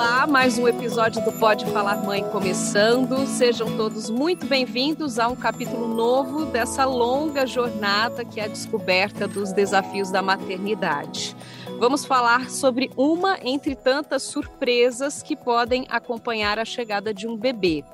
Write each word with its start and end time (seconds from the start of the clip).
Olá, 0.00 0.26
mais 0.26 0.56
um 0.56 0.66
episódio 0.66 1.22
do 1.22 1.30
Pode 1.30 1.66
Falar 1.72 2.02
Mãe 2.02 2.24
começando. 2.30 3.26
Sejam 3.26 3.76
todos 3.76 4.08
muito 4.08 4.46
bem-vindos 4.46 5.18
a 5.18 5.28
um 5.28 5.36
capítulo 5.36 5.86
novo 5.94 6.46
dessa 6.46 6.86
longa 6.86 7.46
jornada 7.46 8.24
que 8.24 8.40
é 8.40 8.44
a 8.44 8.48
descoberta 8.48 9.28
dos 9.28 9.52
desafios 9.52 10.10
da 10.10 10.22
maternidade. 10.22 11.36
Vamos 11.78 12.06
falar 12.06 12.48
sobre 12.48 12.90
uma 12.96 13.36
entre 13.42 13.74
tantas 13.74 14.22
surpresas 14.22 15.22
que 15.22 15.36
podem 15.36 15.86
acompanhar 15.90 16.58
a 16.58 16.64
chegada 16.64 17.12
de 17.12 17.28
um 17.28 17.36
bebê. 17.36 17.84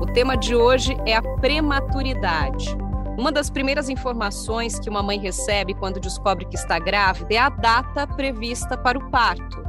O 0.00 0.06
tema 0.12 0.36
de 0.36 0.56
hoje 0.56 0.96
é 1.06 1.14
a 1.14 1.22
prematuridade. 1.22 2.76
Uma 3.16 3.30
das 3.30 3.48
primeiras 3.48 3.88
informações 3.88 4.76
que 4.76 4.90
uma 4.90 5.04
mãe 5.04 5.20
recebe 5.20 5.72
quando 5.72 6.00
descobre 6.00 6.46
que 6.46 6.56
está 6.56 6.80
grávida 6.80 7.32
é 7.32 7.38
a 7.38 7.48
data 7.48 8.08
prevista 8.08 8.76
para 8.76 8.98
o 8.98 9.08
parto. 9.08 9.65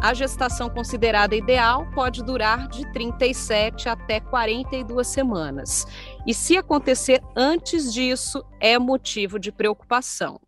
A 0.00 0.14
gestação 0.14 0.70
considerada 0.70 1.34
ideal 1.34 1.84
pode 1.92 2.22
durar 2.22 2.68
de 2.68 2.90
37 2.92 3.88
até 3.88 4.20
42 4.20 5.04
semanas. 5.04 5.84
E 6.24 6.32
se 6.32 6.56
acontecer 6.56 7.20
antes 7.36 7.92
disso, 7.92 8.44
é 8.60 8.78
motivo 8.78 9.40
de 9.40 9.50
preocupação. 9.50 10.40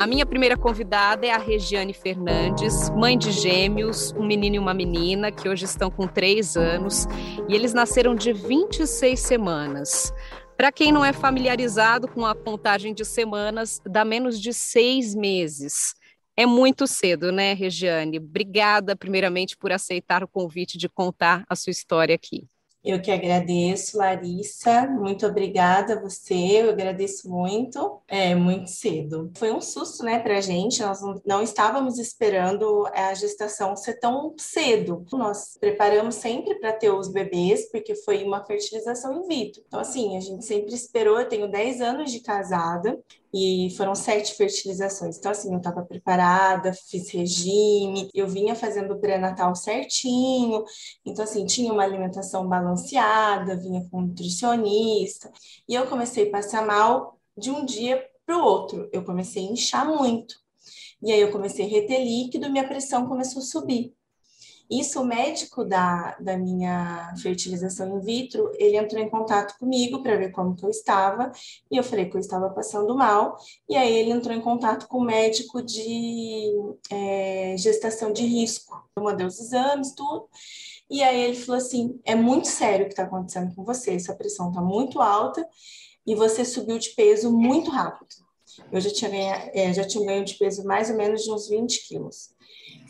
A 0.00 0.06
minha 0.06 0.24
primeira 0.24 0.56
convidada 0.56 1.26
é 1.26 1.32
a 1.32 1.38
Regiane 1.38 1.92
Fernandes, 1.92 2.90
mãe 2.90 3.18
de 3.18 3.32
gêmeos, 3.32 4.12
um 4.12 4.24
menino 4.24 4.56
e 4.56 4.58
uma 4.58 4.74
menina, 4.74 5.32
que 5.32 5.48
hoje 5.48 5.64
estão 5.64 5.90
com 5.90 6.06
três 6.06 6.56
anos, 6.56 7.06
e 7.48 7.54
eles 7.54 7.72
nasceram 7.72 8.14
de 8.14 8.32
26 8.32 9.18
semanas. 9.18 10.12
Para 10.56 10.70
quem 10.70 10.92
não 10.92 11.04
é 11.04 11.12
familiarizado 11.12 12.06
com 12.06 12.24
a 12.24 12.34
contagem 12.34 12.94
de 12.94 13.04
semanas, 13.04 13.80
dá 13.84 14.04
menos 14.04 14.40
de 14.40 14.52
seis 14.52 15.14
meses. 15.16 15.96
É 16.36 16.46
muito 16.46 16.86
cedo, 16.86 17.30
né, 17.30 17.54
Regiane? 17.54 18.18
Obrigada, 18.18 18.96
primeiramente, 18.96 19.56
por 19.56 19.70
aceitar 19.70 20.24
o 20.24 20.28
convite 20.28 20.76
de 20.76 20.88
contar 20.88 21.44
a 21.48 21.54
sua 21.54 21.70
história 21.70 22.14
aqui. 22.14 22.48
Eu 22.84 23.00
que 23.00 23.10
agradeço, 23.10 23.96
Larissa. 23.96 24.86
Muito 24.86 25.26
obrigada 25.26 25.94
a 25.94 26.00
você. 26.00 26.34
Eu 26.34 26.68
agradeço 26.68 27.30
muito. 27.30 28.02
É 28.06 28.34
muito 28.34 28.68
cedo. 28.68 29.32
Foi 29.36 29.50
um 29.50 29.60
susto, 29.60 30.04
né, 30.04 30.18
para 30.18 30.36
a 30.36 30.40
gente. 30.42 30.82
Nós 30.82 31.00
não 31.24 31.42
estávamos 31.42 31.98
esperando 31.98 32.86
a 32.92 33.14
gestação 33.14 33.74
ser 33.74 33.98
tão 34.00 34.34
cedo. 34.36 35.06
Nós 35.12 35.56
preparamos 35.58 36.16
sempre 36.16 36.56
para 36.56 36.74
ter 36.74 36.90
os 36.90 37.08
bebês, 37.08 37.70
porque 37.70 37.94
foi 37.94 38.22
uma 38.22 38.44
fertilização 38.44 39.22
in 39.22 39.26
vitro. 39.26 39.62
Então, 39.66 39.80
assim, 39.80 40.18
a 40.18 40.20
gente 40.20 40.44
sempre 40.44 40.74
esperou. 40.74 41.18
Eu 41.18 41.28
tenho 41.28 41.50
10 41.50 41.80
anos 41.80 42.12
de 42.12 42.20
casada 42.20 43.00
e 43.34 43.68
foram 43.76 43.96
sete 43.96 44.32
fertilizações. 44.34 45.18
Então, 45.18 45.32
assim, 45.32 45.52
eu 45.52 45.58
estava 45.58 45.84
preparada, 45.84 46.72
fiz 46.72 47.10
regime, 47.10 48.08
eu 48.14 48.28
vinha 48.28 48.54
fazendo 48.54 48.96
pré-natal 49.00 49.56
certinho, 49.56 50.64
então, 51.04 51.24
assim, 51.24 51.44
tinha 51.44 51.72
uma 51.72 51.82
alimentação 51.82 52.48
balanceada, 52.48 53.56
vinha 53.56 53.84
com 53.90 54.02
nutricionista, 54.02 55.32
e 55.68 55.74
eu 55.74 55.88
comecei 55.88 56.28
a 56.28 56.30
passar 56.30 56.64
mal 56.64 57.18
de 57.36 57.50
um 57.50 57.64
dia 57.64 58.08
para 58.24 58.38
o 58.38 58.44
outro. 58.44 58.88
Eu 58.92 59.04
comecei 59.04 59.46
a 59.48 59.50
inchar 59.50 59.84
muito. 59.84 60.36
E 61.02 61.12
aí 61.12 61.20
eu 61.20 61.32
comecei 61.32 61.66
a 61.66 61.68
reter 61.68 62.02
líquido, 62.04 62.50
minha 62.50 62.66
pressão 62.66 63.08
começou 63.08 63.42
a 63.42 63.44
subir. 63.44 63.92
Isso, 64.70 65.00
o 65.00 65.04
médico 65.04 65.64
da, 65.64 66.16
da 66.18 66.38
minha 66.38 67.14
fertilização 67.22 67.98
in 67.98 68.00
vitro, 68.00 68.50
ele 68.56 68.76
entrou 68.76 69.00
em 69.02 69.10
contato 69.10 69.58
comigo 69.58 70.02
para 70.02 70.16
ver 70.16 70.30
como 70.30 70.56
que 70.56 70.64
eu 70.64 70.70
estava, 70.70 71.30
e 71.70 71.76
eu 71.76 71.84
falei 71.84 72.08
que 72.08 72.16
eu 72.16 72.20
estava 72.20 72.48
passando 72.48 72.96
mal, 72.96 73.36
e 73.68 73.76
aí 73.76 73.94
ele 73.94 74.10
entrou 74.10 74.34
em 74.34 74.40
contato 74.40 74.88
com 74.88 74.98
o 74.98 75.04
médico 75.04 75.62
de 75.62 76.50
é, 76.90 77.54
gestação 77.58 78.12
de 78.12 78.24
risco. 78.24 78.82
Eu 78.96 79.04
mandei 79.04 79.26
os 79.26 79.38
exames, 79.38 79.94
tudo, 79.94 80.28
e 80.90 81.02
aí 81.02 81.20
ele 81.20 81.36
falou 81.36 81.58
assim, 81.58 82.00
é 82.04 82.14
muito 82.14 82.48
sério 82.48 82.84
o 82.84 82.88
que 82.88 82.94
está 82.94 83.04
acontecendo 83.04 83.54
com 83.54 83.64
você, 83.64 83.94
essa 83.94 84.14
pressão 84.14 84.48
está 84.48 84.62
muito 84.62 85.00
alta, 85.00 85.46
e 86.06 86.14
você 86.14 86.44
subiu 86.44 86.78
de 86.78 86.90
peso 86.90 87.30
muito 87.30 87.70
rápido. 87.70 88.24
Eu 88.70 88.80
já 88.80 88.90
tinha, 88.90 89.10
ganha, 89.10 89.50
é, 89.52 89.72
já 89.72 89.84
tinha 89.86 90.06
ganho 90.06 90.24
de 90.24 90.34
peso 90.34 90.64
mais 90.64 90.90
ou 90.90 90.96
menos 90.96 91.22
de 91.22 91.32
uns 91.32 91.48
20 91.48 91.88
quilos. 91.88 92.33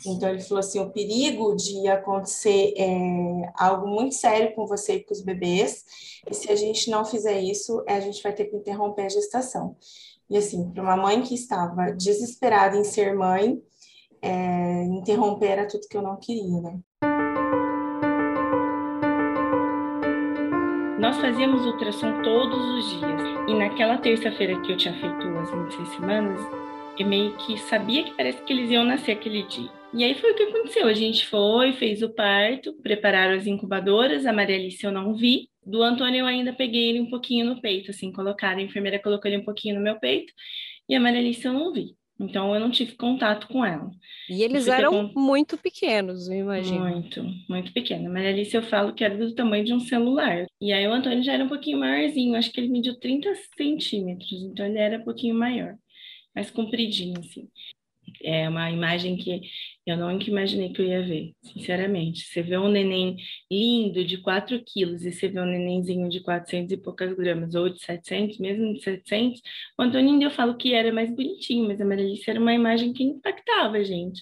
Então, 0.05 0.29
ele 0.29 0.41
falou 0.41 0.59
assim: 0.59 0.79
o 0.79 0.89
perigo 0.91 1.55
de 1.55 1.87
acontecer 1.87 2.73
é, 2.77 3.51
algo 3.55 3.87
muito 3.87 4.15
sério 4.15 4.53
com 4.55 4.65
você 4.65 4.95
e 4.95 5.03
com 5.03 5.13
os 5.13 5.21
bebês, 5.21 5.85
e 6.29 6.33
se 6.33 6.51
a 6.51 6.55
gente 6.55 6.89
não 6.89 7.05
fizer 7.05 7.39
isso, 7.39 7.83
a 7.87 7.99
gente 7.99 8.21
vai 8.23 8.33
ter 8.33 8.45
que 8.45 8.55
interromper 8.55 9.03
a 9.03 9.09
gestação. 9.09 9.75
E 10.29 10.37
assim, 10.37 10.71
para 10.71 10.81
uma 10.81 10.97
mãe 10.97 11.21
que 11.21 11.35
estava 11.35 11.91
desesperada 11.91 12.75
em 12.75 12.83
ser 12.83 13.15
mãe, 13.15 13.61
é, 14.21 14.83
interromper 14.85 15.47
era 15.47 15.67
tudo 15.67 15.87
que 15.87 15.95
eu 15.95 16.01
não 16.01 16.17
queria, 16.17 16.61
né? 16.61 16.79
Nós 20.99 21.17
fazíamos 21.17 21.63
ultrassom 21.65 22.23
todos 22.23 22.57
os 22.57 22.89
dias. 22.89 23.21
E 23.47 23.53
naquela 23.53 23.97
terça-feira 23.99 24.59
que 24.61 24.71
eu 24.71 24.77
tinha 24.77 24.93
feito 24.99 25.27
as 25.37 25.51
26 25.51 25.89
semanas, 25.89 26.41
eu 26.97 27.05
meio 27.05 27.37
que 27.37 27.59
sabia 27.59 28.03
que 28.03 28.15
parece 28.15 28.41
que 28.41 28.51
eles 28.51 28.71
iam 28.71 28.83
nascer 28.83 29.11
aquele 29.11 29.43
dia. 29.43 29.69
E 29.95 30.03
aí 30.03 30.13
foi 30.15 30.31
o 30.31 30.35
que 30.35 30.43
aconteceu. 30.43 30.87
A 30.87 30.93
gente 30.93 31.25
foi, 31.25 31.71
fez 31.71 32.01
o 32.01 32.13
parto, 32.13 32.73
prepararam 32.81 33.33
as 33.33 33.47
incubadoras, 33.47 34.25
a 34.25 34.33
Maria 34.33 34.57
Alice 34.57 34.83
eu 34.83 34.91
não 34.91 35.15
vi. 35.15 35.49
Do 35.65 35.81
Antônio 35.81 36.19
eu 36.19 36.25
ainda 36.25 36.53
peguei 36.53 36.89
ele 36.89 36.99
um 36.99 37.09
pouquinho 37.09 37.45
no 37.45 37.61
peito, 37.61 37.91
assim, 37.91 38.11
colocaram, 38.11 38.59
a 38.59 38.63
enfermeira 38.63 38.99
colocou 38.99 39.31
ele 39.31 39.41
um 39.41 39.45
pouquinho 39.45 39.75
no 39.75 39.81
meu 39.81 39.99
peito, 39.99 40.31
e 40.87 40.93
a 40.93 40.99
Maria 40.99 41.19
Alice 41.19 41.43
eu 41.43 41.53
não 41.53 41.73
vi. 41.73 41.95
Então 42.19 42.53
eu 42.53 42.59
não 42.61 42.71
tive 42.71 42.95
contato 42.95 43.47
com 43.47 43.65
ela. 43.65 43.89
E 44.29 44.41
eles 44.43 44.67
eram 44.67 45.09
com... 45.09 45.19
muito 45.19 45.57
pequenos, 45.57 46.29
eu 46.29 46.37
imagino. 46.37 46.79
Muito, 46.79 47.23
muito 47.49 47.73
pequeno. 47.73 48.07
A 48.07 48.13
Maria 48.13 48.29
Alice 48.29 48.55
eu 48.55 48.63
falo 48.63 48.93
que 48.93 49.03
era 49.03 49.17
do 49.17 49.33
tamanho 49.33 49.65
de 49.65 49.73
um 49.73 49.79
celular. 49.79 50.45
E 50.61 50.71
aí 50.71 50.87
o 50.87 50.93
Antônio 50.93 51.23
já 51.23 51.33
era 51.33 51.43
um 51.43 51.49
pouquinho 51.49 51.79
maiorzinho, 51.79 52.35
acho 52.35 52.51
que 52.51 52.59
ele 52.59 52.69
mediu 52.69 52.97
30 52.99 53.33
centímetros, 53.57 54.31
então 54.43 54.65
ele 54.65 54.77
era 54.77 54.99
um 54.99 55.03
pouquinho 55.03 55.35
maior, 55.35 55.75
mais 56.33 56.49
compridinho, 56.51 57.19
assim. 57.19 57.49
É 58.23 58.47
uma 58.49 58.71
imagem 58.71 59.17
que 59.17 59.41
eu 59.85 59.97
nunca 59.97 60.25
imaginei 60.29 60.69
que 60.71 60.81
eu 60.81 60.87
ia 60.87 61.01
ver, 61.05 61.33
sinceramente. 61.43 62.21
Você 62.25 62.41
vê 62.41 62.57
um 62.57 62.69
neném 62.69 63.17
lindo 63.51 64.03
de 64.03 64.17
4 64.17 64.61
quilos 64.63 65.03
e 65.05 65.11
você 65.11 65.27
vê 65.27 65.39
um 65.39 65.45
nenenzinho 65.45 66.09
de 66.09 66.21
400 66.21 66.71
e 66.73 66.77
poucas 66.77 67.13
gramas, 67.15 67.55
ou 67.55 67.69
de 67.69 67.79
700, 67.83 68.39
mesmo 68.39 68.73
de 68.73 68.81
700, 68.81 69.41
o 69.77 69.83
Antônio 69.83 70.21
eu 70.21 70.31
falo 70.31 70.57
que 70.57 70.73
era 70.73 70.91
mais 70.91 71.13
bonitinho, 71.13 71.67
mas 71.67 71.79
a 71.81 71.85
Marilice 71.85 72.29
era 72.29 72.39
uma 72.39 72.53
imagem 72.53 72.93
que 72.93 73.03
impactava 73.03 73.77
a 73.77 73.83
gente. 73.83 74.21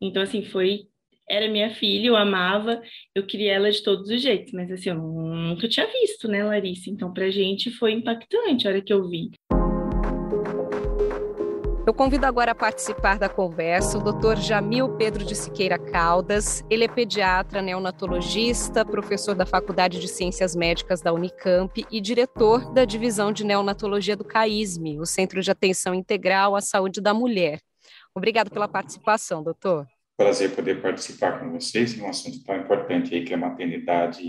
Então, 0.00 0.22
assim, 0.22 0.42
foi 0.44 0.86
era 1.28 1.48
minha 1.48 1.70
filha, 1.70 2.08
eu 2.08 2.16
amava, 2.16 2.82
eu 3.14 3.24
queria 3.24 3.52
ela 3.52 3.70
de 3.70 3.82
todos 3.82 4.10
os 4.10 4.20
jeitos, 4.20 4.52
mas 4.52 4.70
assim, 4.72 4.90
eu 4.90 4.96
nunca 4.96 5.68
tinha 5.68 5.86
visto, 5.86 6.26
né, 6.28 6.42
Larissa? 6.44 6.90
Então, 6.90 7.12
pra 7.12 7.30
gente 7.30 7.70
foi 7.70 7.92
impactante 7.92 8.66
a 8.66 8.70
hora 8.70 8.82
que 8.82 8.92
eu 8.92 9.08
vi. 9.08 9.30
Eu 11.90 11.94
convido 11.94 12.24
agora 12.24 12.52
a 12.52 12.54
participar 12.54 13.18
da 13.18 13.28
conversa 13.28 13.98
o 13.98 14.00
Dr. 14.00 14.36
Jamil 14.36 14.90
Pedro 14.90 15.24
de 15.24 15.34
Siqueira 15.34 15.76
Caldas. 15.76 16.64
Ele 16.70 16.84
é 16.84 16.88
pediatra, 16.88 17.60
neonatologista, 17.60 18.84
professor 18.84 19.34
da 19.34 19.44
Faculdade 19.44 19.98
de 19.98 20.06
Ciências 20.06 20.54
Médicas 20.54 21.00
da 21.00 21.12
Unicamp 21.12 21.84
e 21.90 22.00
diretor 22.00 22.72
da 22.72 22.84
Divisão 22.84 23.32
de 23.32 23.44
Neonatologia 23.44 24.16
do 24.16 24.22
CAISME, 24.22 25.00
o 25.00 25.04
Centro 25.04 25.42
de 25.42 25.50
Atenção 25.50 25.92
Integral 25.92 26.54
à 26.54 26.60
Saúde 26.60 27.00
da 27.00 27.12
Mulher. 27.12 27.58
Obrigado 28.14 28.52
pela 28.52 28.68
participação, 28.68 29.42
doutor. 29.42 29.84
Prazer 30.16 30.54
poder 30.54 30.80
participar 30.80 31.40
com 31.40 31.50
vocês 31.50 31.98
em 31.98 32.02
um 32.02 32.08
assunto 32.08 32.40
tão 32.44 32.54
importante 32.54 33.12
aí 33.12 33.24
que 33.24 33.32
é 33.32 33.36
a 33.36 33.40
maternidade 33.40 34.22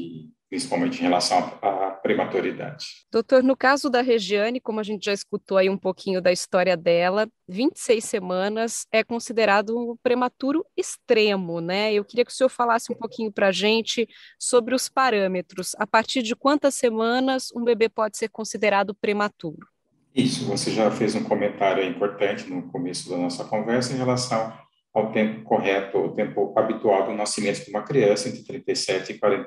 principalmente 0.51 0.99
em 0.99 1.03
relação 1.03 1.57
à 1.61 1.91
prematuridade. 2.03 2.85
Doutor, 3.09 3.41
no 3.41 3.55
caso 3.55 3.89
da 3.89 4.01
Regiane, 4.01 4.59
como 4.59 4.81
a 4.81 4.83
gente 4.83 5.05
já 5.05 5.13
escutou 5.13 5.57
aí 5.57 5.69
um 5.69 5.77
pouquinho 5.77 6.21
da 6.21 6.29
história 6.29 6.75
dela, 6.75 7.25
26 7.47 8.03
semanas 8.03 8.85
é 8.91 9.01
considerado 9.01 9.77
um 9.77 9.95
prematuro 10.03 10.65
extremo, 10.75 11.61
né? 11.61 11.93
Eu 11.93 12.03
queria 12.03 12.25
que 12.25 12.33
o 12.33 12.35
senhor 12.35 12.49
falasse 12.49 12.91
um 12.91 12.95
pouquinho 12.95 13.31
para 13.31 13.47
a 13.47 13.51
gente 13.53 14.05
sobre 14.37 14.75
os 14.75 14.89
parâmetros. 14.89 15.73
A 15.79 15.87
partir 15.87 16.21
de 16.21 16.35
quantas 16.35 16.75
semanas 16.75 17.47
um 17.55 17.63
bebê 17.63 17.87
pode 17.87 18.17
ser 18.17 18.27
considerado 18.27 18.93
prematuro? 18.93 19.65
Isso, 20.13 20.43
você 20.43 20.69
já 20.69 20.91
fez 20.91 21.15
um 21.15 21.23
comentário 21.23 21.81
importante 21.81 22.49
no 22.49 22.63
começo 22.63 23.09
da 23.09 23.15
nossa 23.15 23.45
conversa 23.45 23.93
em 23.93 23.97
relação 23.97 24.51
ao 24.93 25.13
tempo 25.13 25.43
correto, 25.43 25.97
o 25.97 26.13
tempo 26.13 26.53
habitual 26.57 27.05
do 27.05 27.13
nascimento 27.13 27.63
de 27.63 27.69
uma 27.69 27.83
criança, 27.83 28.27
entre 28.27 28.43
37 28.43 29.13
e 29.13 29.17
41 29.17 29.45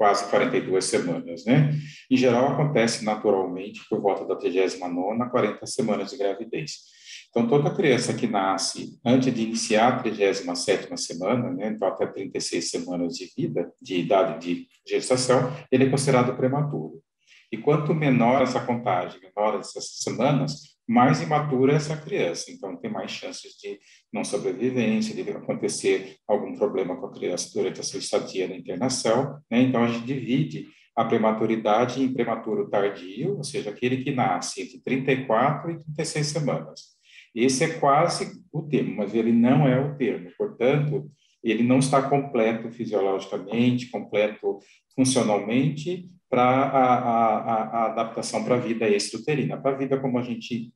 quase 0.00 0.30
42 0.30 0.82
semanas, 0.82 1.44
né? 1.44 1.78
Em 2.10 2.16
geral, 2.16 2.52
acontece 2.52 3.04
naturalmente 3.04 3.86
por 3.86 4.00
volta 4.00 4.24
da 4.24 4.34
39ª, 4.34 5.30
40 5.30 5.66
semanas 5.66 6.10
de 6.10 6.16
gravidez. 6.16 6.72
Então, 7.28 7.46
toda 7.46 7.74
criança 7.74 8.14
que 8.14 8.26
nasce 8.26 8.98
antes 9.04 9.30
de 9.32 9.42
iniciar 9.42 9.88
a 9.88 10.02
37ª 10.02 10.96
semana, 10.96 11.50
né, 11.50 11.68
então 11.68 11.86
até 11.86 12.06
36 12.06 12.70
semanas 12.70 13.12
de 13.12 13.30
vida, 13.36 13.70
de 13.78 13.96
idade 13.96 14.38
de 14.40 14.66
gestação, 14.88 15.52
ele 15.70 15.84
é 15.84 15.90
considerado 15.90 16.34
prematuro. 16.34 17.02
E 17.52 17.58
quanto 17.58 17.94
menor 17.94 18.40
essa 18.40 18.60
contagem, 18.60 19.20
menor 19.20 19.60
essas 19.60 19.98
semanas, 19.98 20.69
mais 20.90 21.22
imatura 21.22 21.74
essa 21.74 21.96
criança. 21.96 22.50
Então, 22.50 22.76
tem 22.76 22.90
mais 22.90 23.12
chances 23.12 23.52
de 23.52 23.78
não 24.12 24.24
sobrevivência, 24.24 25.14
de 25.14 25.30
acontecer 25.30 26.16
algum 26.26 26.56
problema 26.56 26.96
com 26.96 27.06
a 27.06 27.12
criança 27.12 27.48
durante 27.54 27.78
a 27.78 27.84
sua 27.84 28.00
estadia 28.00 28.48
na 28.48 28.56
internação. 28.56 29.38
Né? 29.48 29.62
Então, 29.62 29.84
a 29.84 29.86
gente 29.86 30.04
divide 30.04 30.66
a 30.96 31.04
prematuridade 31.04 32.02
em 32.02 32.12
prematuro 32.12 32.68
tardio, 32.68 33.36
ou 33.36 33.44
seja, 33.44 33.70
aquele 33.70 34.02
que 34.02 34.10
nasce 34.10 34.62
entre 34.62 34.80
34 34.80 35.70
e 35.70 35.78
36 35.94 36.26
semanas. 36.26 36.80
Esse 37.32 37.62
é 37.62 37.78
quase 37.78 38.42
o 38.52 38.62
termo, 38.62 38.96
mas 38.96 39.14
ele 39.14 39.30
não 39.30 39.68
é 39.68 39.80
o 39.80 39.96
termo. 39.96 40.28
Portanto, 40.36 41.08
ele 41.40 41.62
não 41.62 41.78
está 41.78 42.02
completo 42.02 42.68
fisiologicamente, 42.72 43.90
completo 43.90 44.58
funcionalmente 44.96 46.10
para 46.28 46.42
a, 46.42 46.78
a, 46.78 47.62
a, 47.64 47.86
adaptação 47.92 48.44
para 48.44 48.56
a 48.56 48.58
vida 48.58 48.88
extrauterina, 48.88 49.56
para 49.56 49.70
a 49.70 49.78
vida 49.78 49.98
como 50.00 50.18
a 50.18 50.22
gente 50.22 50.72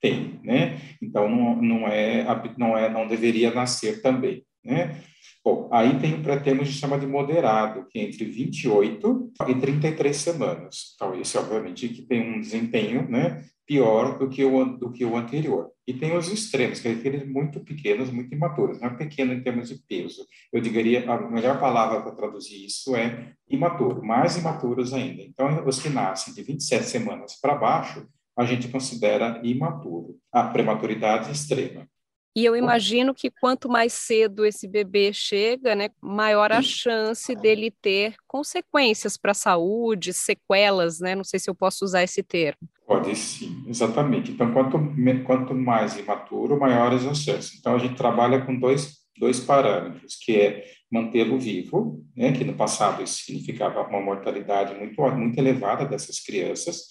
tem, 0.00 0.40
né? 0.42 0.80
Então 1.02 1.28
não, 1.28 1.60
não 1.60 1.88
é 1.88 2.24
não 2.56 2.76
é 2.76 2.88
não 2.88 3.06
deveria 3.06 3.52
nascer 3.52 4.02
também, 4.02 4.44
né? 4.64 5.00
Bom, 5.46 5.68
aí 5.70 5.96
tem 6.00 6.14
o 6.14 6.22
pré-termo 6.24 6.62
que 6.62 6.72
chama 6.72 6.98
de 6.98 7.06
moderado, 7.06 7.86
que 7.88 8.00
é 8.00 8.02
entre 8.02 8.24
28 8.24 9.32
e 9.46 9.54
33 9.54 10.16
semanas. 10.16 10.92
Então, 10.96 11.14
esse, 11.20 11.38
obviamente, 11.38 11.88
que 11.88 12.02
tem 12.02 12.34
um 12.34 12.40
desempenho 12.40 13.08
né, 13.08 13.44
pior 13.64 14.18
do 14.18 14.28
que, 14.28 14.44
o, 14.44 14.64
do 14.64 14.90
que 14.90 15.04
o 15.04 15.16
anterior. 15.16 15.70
E 15.86 15.94
tem 15.94 16.16
os 16.16 16.28
extremos, 16.28 16.80
que 16.80 16.88
é 16.88 16.90
aqueles 16.90 17.24
muito 17.24 17.60
pequenos, 17.60 18.10
muito 18.10 18.34
imaturos. 18.34 18.80
Não 18.80 18.88
é 18.88 18.94
pequeno 18.94 19.32
em 19.32 19.40
termos 19.40 19.68
de 19.68 19.80
peso. 19.86 20.26
Eu 20.52 20.60
diria, 20.60 21.08
a 21.08 21.30
melhor 21.30 21.60
palavra 21.60 22.00
para 22.00 22.16
traduzir 22.16 22.66
isso 22.66 22.96
é 22.96 23.32
imaturo, 23.48 24.04
mais 24.04 24.36
imaturos 24.36 24.92
ainda. 24.92 25.22
Então, 25.22 25.64
os 25.64 25.80
que 25.80 25.88
nascem 25.88 26.34
de 26.34 26.42
27 26.42 26.86
semanas 26.86 27.38
para 27.40 27.54
baixo, 27.54 28.04
a 28.36 28.44
gente 28.44 28.68
considera 28.68 29.40
imaturo. 29.42 30.16
A 30.30 30.44
prematuridade 30.44 31.30
extrema. 31.32 31.88
E 32.36 32.44
eu 32.44 32.54
imagino 32.54 33.14
que 33.14 33.30
quanto 33.30 33.66
mais 33.66 33.94
cedo 33.94 34.44
esse 34.44 34.68
bebê 34.68 35.10
chega, 35.10 35.74
né, 35.74 35.88
maior 36.02 36.52
a 36.52 36.60
chance 36.60 37.34
dele 37.34 37.70
ter 37.70 38.14
consequências 38.28 39.16
para 39.16 39.30
a 39.30 39.34
saúde, 39.34 40.12
sequelas, 40.12 41.00
né? 41.00 41.14
Não 41.14 41.24
sei 41.24 41.40
se 41.40 41.48
eu 41.48 41.54
posso 41.54 41.82
usar 41.82 42.02
esse 42.02 42.22
termo. 42.22 42.58
Pode 42.86 43.16
sim, 43.16 43.64
exatamente. 43.66 44.32
Então, 44.32 44.52
quanto, 44.52 44.78
quanto 45.24 45.54
mais 45.54 45.96
imaturo, 45.96 46.60
maiores 46.60 47.06
as 47.06 47.22
chances. 47.22 47.58
Então, 47.58 47.74
a 47.74 47.78
gente 47.78 47.96
trabalha 47.96 48.44
com 48.44 48.54
dois, 48.54 48.98
dois 49.18 49.40
parâmetros, 49.40 50.14
que 50.16 50.36
é 50.36 50.64
mantê-lo 50.92 51.38
vivo, 51.38 52.04
né, 52.14 52.32
que 52.32 52.44
no 52.44 52.52
passado 52.52 53.02
isso 53.02 53.24
significava 53.24 53.80
uma 53.88 54.00
mortalidade 54.02 54.74
muito, 54.74 55.00
muito 55.16 55.38
elevada 55.38 55.86
dessas 55.86 56.20
crianças, 56.20 56.82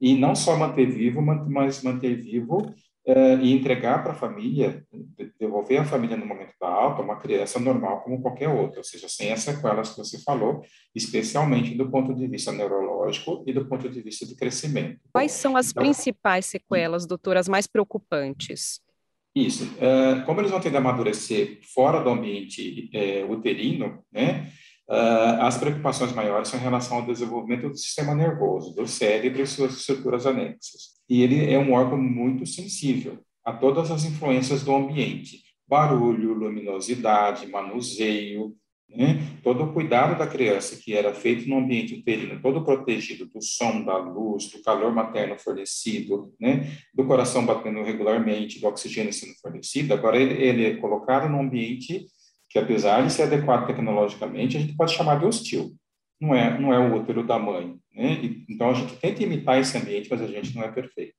e 0.00 0.16
não 0.16 0.34
só 0.34 0.56
manter 0.56 0.86
vivo, 0.86 1.20
mas 1.22 1.82
manter 1.82 2.14
vivo 2.22 2.58
uh, 3.08 3.40
e 3.42 3.52
entregar 3.52 4.02
para 4.02 4.12
a 4.12 4.16
família, 4.16 4.84
devolver 5.40 5.80
a 5.80 5.84
família 5.84 6.16
no 6.16 6.26
momento 6.26 6.54
da 6.60 6.68
alta 6.68 7.02
uma 7.02 7.16
criança 7.16 7.58
normal 7.58 8.02
como 8.02 8.20
qualquer 8.20 8.48
outra, 8.48 8.78
ou 8.78 8.84
seja, 8.84 9.08
sem 9.08 9.32
as 9.32 9.40
sequelas 9.40 9.90
que 9.90 9.98
você 9.98 10.22
falou, 10.22 10.62
especialmente 10.94 11.74
do 11.74 11.90
ponto 11.90 12.14
de 12.14 12.26
vista 12.28 12.52
neurológico 12.52 13.42
e 13.46 13.52
do 13.52 13.66
ponto 13.66 13.88
de 13.88 14.00
vista 14.02 14.26
de 14.26 14.36
crescimento. 14.36 15.00
Quais 15.12 15.32
são 15.32 15.56
as 15.56 15.70
então, 15.70 15.82
principais 15.82 16.46
sequelas, 16.46 17.06
doutor, 17.06 17.36
as 17.36 17.48
mais 17.48 17.66
preocupantes? 17.66 18.80
Isso. 19.34 19.64
Uh, 19.64 20.24
como 20.24 20.40
eles 20.40 20.50
vão 20.50 20.60
ter 20.60 20.70
de 20.70 20.76
amadurecer 20.76 21.60
fora 21.74 22.02
do 22.02 22.10
ambiente 22.10 22.90
uh, 22.92 23.32
uterino, 23.32 24.02
né? 24.12 24.50
Uh, 24.88 25.42
as 25.42 25.58
preocupações 25.58 26.12
maiores 26.12 26.48
são 26.48 26.58
em 26.58 26.62
relação 26.62 26.96
ao 26.96 27.06
desenvolvimento 27.06 27.68
do 27.68 27.76
sistema 27.76 28.14
nervoso, 28.14 28.74
do 28.74 28.86
cérebro 28.86 29.42
e 29.42 29.46
suas 29.46 29.76
estruturas 29.76 30.24
anexas. 30.24 30.98
E 31.08 31.22
ele 31.22 31.52
é 31.52 31.58
um 31.58 31.72
órgão 31.72 31.98
muito 31.98 32.46
sensível 32.46 33.18
a 33.44 33.52
todas 33.52 33.90
as 33.90 34.04
influências 34.04 34.62
do 34.62 34.74
ambiente, 34.74 35.42
barulho, 35.68 36.32
luminosidade, 36.32 37.46
manuseio, 37.46 38.56
né? 38.88 39.20
todo 39.42 39.64
o 39.64 39.72
cuidado 39.72 40.18
da 40.18 40.26
criança 40.26 40.76
que 40.76 40.94
era 40.94 41.12
feito 41.12 41.46
no 41.48 41.58
ambiente 41.58 41.94
uterino, 41.94 42.40
todo 42.40 42.64
protegido 42.64 43.26
do 43.26 43.42
som, 43.42 43.84
da 43.84 43.98
luz, 43.98 44.50
do 44.50 44.62
calor 44.62 44.94
materno 44.94 45.38
fornecido, 45.38 46.32
né? 46.40 46.72
do 46.94 47.04
coração 47.06 47.44
batendo 47.44 47.82
regularmente, 47.82 48.60
do 48.60 48.66
oxigênio 48.66 49.12
sendo 49.12 49.34
fornecido, 49.42 49.92
agora 49.92 50.16
ele, 50.16 50.42
ele 50.42 50.64
é 50.64 50.76
colocado 50.76 51.28
num 51.28 51.40
ambiente 51.40 52.06
que 52.48 52.58
apesar 52.58 53.04
de 53.04 53.12
ser 53.12 53.24
adequado 53.24 53.66
tecnologicamente, 53.66 54.56
a 54.56 54.60
gente 54.60 54.76
pode 54.76 54.94
chamar 54.94 55.18
de 55.18 55.26
hostil. 55.26 55.74
Não 56.20 56.34
é, 56.34 56.58
não 56.58 56.72
é 56.72 56.78
o 56.78 56.96
útero 56.96 57.24
da 57.24 57.38
mãe. 57.38 57.76
Né? 57.94 58.44
Então, 58.48 58.70
a 58.70 58.74
gente 58.74 58.96
tenta 58.96 59.22
imitar 59.22 59.60
esse 59.60 59.76
ambiente, 59.76 60.08
mas 60.10 60.20
a 60.20 60.26
gente 60.26 60.54
não 60.54 60.64
é 60.64 60.70
perfeito. 60.70 61.14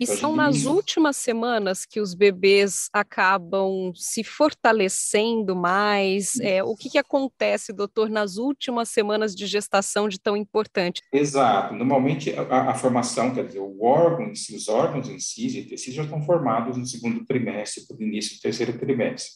E 0.00 0.04
então, 0.04 0.16
são 0.16 0.34
nas 0.34 0.64
últimas 0.64 1.18
semanas 1.18 1.84
que 1.84 2.00
os 2.00 2.14
bebês 2.14 2.88
acabam 2.90 3.92
se 3.94 4.24
fortalecendo 4.24 5.54
mais. 5.54 6.40
É, 6.40 6.64
o 6.64 6.74
que, 6.74 6.88
que 6.88 6.96
acontece, 6.96 7.70
doutor, 7.70 8.08
nas 8.08 8.38
últimas 8.38 8.88
semanas 8.88 9.34
de 9.34 9.46
gestação 9.46 10.08
de 10.08 10.18
tão 10.18 10.34
importante? 10.34 11.02
Exato. 11.12 11.74
Normalmente, 11.74 12.34
a, 12.34 12.70
a 12.70 12.74
formação, 12.74 13.34
quer 13.34 13.46
dizer, 13.46 13.60
o 13.60 13.84
órgão 13.84 14.34
si, 14.34 14.56
os 14.56 14.68
órgãos 14.68 15.06
em 15.06 15.18
si 15.18 15.58
e 15.58 15.64
tecidos 15.66 15.96
já 15.96 16.04
estão 16.04 16.22
formados 16.22 16.78
no 16.78 16.86
segundo 16.86 17.26
trimestre, 17.26 17.86
para 17.86 17.98
o 17.98 18.02
início 18.02 18.36
do 18.36 18.40
terceiro 18.40 18.78
trimestre. 18.78 19.30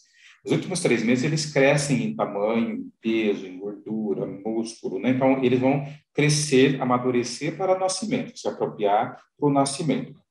Os 0.44 0.52
últimos 0.52 0.80
três 0.80 1.02
meses 1.02 1.24
eles 1.24 1.52
crescem 1.52 2.04
em 2.04 2.14
tamanho, 2.14 2.76
em 2.76 2.92
peso, 3.00 3.46
em 3.46 3.58
gordura, 3.58 4.26
músculo, 4.26 4.98
né? 4.98 5.10
Então 5.10 5.42
eles 5.42 5.58
vão 5.58 5.86
crescer, 6.12 6.80
amadurecer 6.82 7.56
para 7.56 7.78
nascimento, 7.78 8.38
se 8.38 8.46
apropriar 8.46 9.18
para 9.38 9.48
o 9.48 9.52
nascimento. 9.52 10.22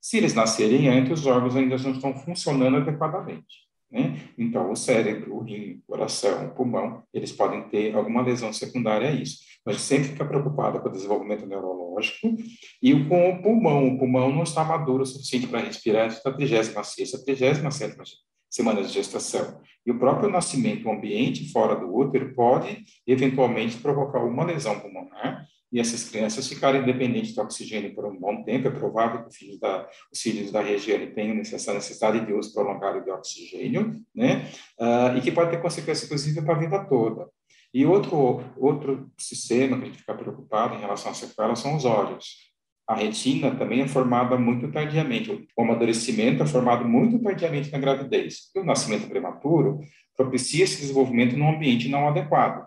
Se 0.00 0.16
eles 0.16 0.34
nascerem 0.34 0.88
antes, 0.88 1.20
os 1.20 1.26
órgãos 1.26 1.54
ainda 1.54 1.76
não 1.78 1.92
estão 1.92 2.14
funcionando 2.14 2.78
adequadamente. 2.78 3.70
Né? 3.90 4.20
Então, 4.38 4.70
o 4.70 4.76
cérebro, 4.76 5.34
o 5.34 5.42
rim, 5.42 5.82
o 5.86 5.92
coração, 5.92 6.46
o 6.46 6.50
pulmão, 6.54 7.02
eles 7.12 7.32
podem 7.32 7.68
ter 7.68 7.94
alguma 7.94 8.22
lesão 8.22 8.52
secundária 8.52 9.08
a 9.08 9.12
isso. 9.12 9.38
A 9.66 9.72
gente 9.72 9.82
sempre 9.82 10.08
fica 10.08 10.24
preocupado 10.24 10.80
com 10.80 10.88
o 10.88 10.92
desenvolvimento 10.92 11.44
neurológico 11.46 12.34
e 12.82 13.04
com 13.04 13.30
o 13.30 13.42
pulmão. 13.42 13.88
O 13.88 13.98
pulmão 13.98 14.32
não 14.32 14.42
está 14.42 14.64
maduro 14.64 15.02
o 15.02 15.06
suficiente 15.06 15.46
para 15.48 15.60
respirar 15.60 16.06
antes 16.06 16.22
da 16.22 16.32
36ª, 16.32 17.24
37ª 17.26 18.02
semanas 18.50 18.88
de 18.88 18.94
gestação. 18.94 19.60
E 19.86 19.90
o 19.90 19.98
próprio 19.98 20.30
nascimento, 20.30 20.86
o 20.86 20.92
ambiente 20.92 21.50
fora 21.50 21.74
do 21.74 21.94
útero, 21.94 22.34
pode 22.34 22.84
eventualmente 23.06 23.78
provocar 23.78 24.22
uma 24.24 24.44
lesão 24.44 24.78
pulmonar 24.80 25.46
e 25.72 25.78
essas 25.78 26.08
crianças 26.08 26.48
ficarem 26.48 26.82
dependentes 26.82 27.34
do 27.34 27.42
oxigênio 27.42 27.94
por 27.94 28.04
um 28.04 28.18
bom 28.18 28.42
tempo. 28.42 28.68
É 28.68 28.70
provável 28.70 29.24
que 29.24 29.36
filhos 29.36 29.60
da, 29.60 29.88
os 30.12 30.20
filhos 30.20 30.50
da 30.50 30.60
região 30.60 30.98
tenham 31.14 31.38
essa 31.40 31.72
necessidade 31.72 32.26
de 32.26 32.32
uso 32.32 32.52
prolongado 32.52 33.04
de 33.04 33.10
oxigênio, 33.10 33.94
né? 34.14 34.50
Uh, 34.78 35.16
e 35.16 35.20
que 35.20 35.30
pode 35.30 35.50
ter 35.50 35.62
consequências, 35.62 36.04
inclusive, 36.04 36.42
para 36.42 36.56
a 36.56 36.58
vida 36.58 36.84
toda. 36.86 37.28
E 37.72 37.86
outro, 37.86 38.42
outro 38.56 39.08
sistema 39.16 39.76
que 39.76 39.84
a 39.84 39.86
gente 39.86 39.98
fica 39.98 40.14
preocupado 40.14 40.74
em 40.74 40.80
relação 40.80 41.12
às 41.12 41.18
sequelas 41.18 41.60
são 41.60 41.76
os 41.76 41.84
olhos. 41.84 42.49
A 42.90 42.94
retina 42.96 43.54
também 43.54 43.82
é 43.82 43.86
formada 43.86 44.36
muito 44.36 44.68
tardiamente. 44.72 45.46
O 45.56 45.62
amadurecimento 45.62 46.42
é 46.42 46.46
formado 46.46 46.84
muito 46.88 47.20
tardiamente 47.20 47.70
na 47.70 47.78
gravidez. 47.78 48.50
E 48.52 48.58
o 48.58 48.64
nascimento 48.64 49.08
prematuro 49.08 49.78
propicia 50.16 50.64
esse 50.64 50.80
desenvolvimento 50.80 51.36
num 51.36 51.54
ambiente 51.54 51.88
não 51.88 52.08
adequado. 52.08 52.66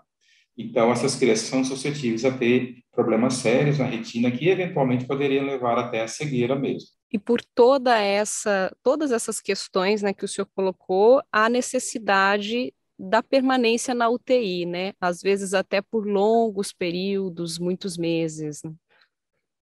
Então, 0.57 0.89
essas 0.93 1.17
crianças 1.17 1.47
são 1.47 1.61
suscetíveis 1.65 2.23
a 2.23 2.31
ter 2.31 2.77
problemas 2.89 3.33
sérios 3.33 3.79
na 3.79 3.85
retina 3.85 4.31
que 4.31 4.47
eventualmente 4.47 5.05
poderiam 5.05 5.45
levar 5.45 5.77
até 5.77 6.01
a 6.01 6.07
cegueira 6.07 6.55
mesmo. 6.55 6.87
E 7.11 7.19
por 7.19 7.41
toda 7.53 7.99
essa, 7.99 8.73
todas 8.81 9.11
essas 9.11 9.41
questões, 9.41 10.01
né, 10.01 10.13
que 10.13 10.23
o 10.23 10.27
senhor 10.29 10.47
colocou, 10.55 11.21
há 11.33 11.49
necessidade 11.49 12.73
da 12.97 13.21
permanência 13.21 13.93
na 13.93 14.09
UTI, 14.09 14.65
né? 14.65 14.93
Às 15.01 15.21
vezes 15.21 15.53
até 15.53 15.81
por 15.81 16.07
longos 16.07 16.71
períodos, 16.71 17.59
muitos 17.59 17.97
meses. 17.97 18.63
Né? 18.63 18.71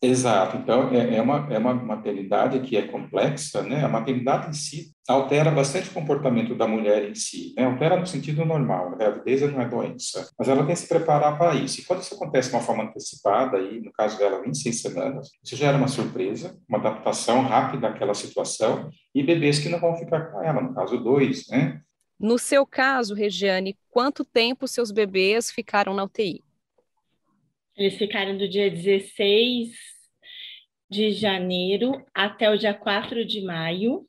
Exato. 0.02 0.56
Então, 0.56 0.88
é, 0.94 1.16
é, 1.16 1.20
uma, 1.20 1.46
é 1.52 1.58
uma 1.58 1.74
maternidade 1.74 2.58
que 2.60 2.74
é 2.74 2.88
complexa, 2.88 3.62
né? 3.62 3.84
A 3.84 3.88
maternidade 3.88 4.48
em 4.48 4.52
si 4.54 4.92
altera 5.06 5.50
bastante 5.50 5.90
o 5.90 5.92
comportamento 5.92 6.54
da 6.54 6.66
mulher 6.66 7.10
em 7.10 7.14
si, 7.14 7.52
né? 7.54 7.64
Altera 7.64 8.00
no 8.00 8.06
sentido 8.06 8.46
normal, 8.46 8.94
a 8.94 8.96
gravidez 8.96 9.42
não 9.42 9.60
é 9.60 9.68
doença, 9.68 10.30
mas 10.38 10.48
ela 10.48 10.64
tem 10.64 10.74
que 10.74 10.80
se 10.80 10.88
preparar 10.88 11.36
para 11.36 11.54
isso. 11.54 11.80
E 11.80 11.84
quando 11.84 12.00
isso 12.00 12.14
acontece 12.14 12.48
de 12.48 12.56
uma 12.56 12.62
forma 12.62 12.84
antecipada, 12.84 13.58
aí, 13.58 13.82
no 13.82 13.92
caso 13.92 14.16
dela, 14.16 14.40
26 14.42 14.80
semanas, 14.80 15.28
isso 15.44 15.54
já 15.54 15.66
era 15.66 15.76
uma 15.76 15.88
surpresa, 15.88 16.56
uma 16.66 16.78
adaptação 16.78 17.42
rápida 17.42 17.88
àquela 17.88 18.14
situação, 18.14 18.88
e 19.14 19.22
bebês 19.22 19.58
que 19.58 19.68
não 19.68 19.78
vão 19.78 19.96
ficar 19.96 20.32
com 20.32 20.42
ela, 20.42 20.62
no 20.62 20.74
caso, 20.74 20.96
dois, 20.96 21.46
né? 21.50 21.78
No 22.18 22.38
seu 22.38 22.64
caso, 22.64 23.14
Regiane, 23.14 23.76
quanto 23.90 24.24
tempo 24.24 24.66
seus 24.66 24.90
bebês 24.90 25.50
ficaram 25.50 25.92
na 25.92 26.04
UTI? 26.04 26.42
Eles 27.80 27.96
ficaram 27.96 28.36
do 28.36 28.46
dia 28.46 28.70
16 28.70 29.70
de 30.90 31.12
janeiro 31.12 32.04
até 32.12 32.50
o 32.50 32.58
dia 32.58 32.74
4 32.74 33.24
de 33.24 33.40
maio, 33.40 34.06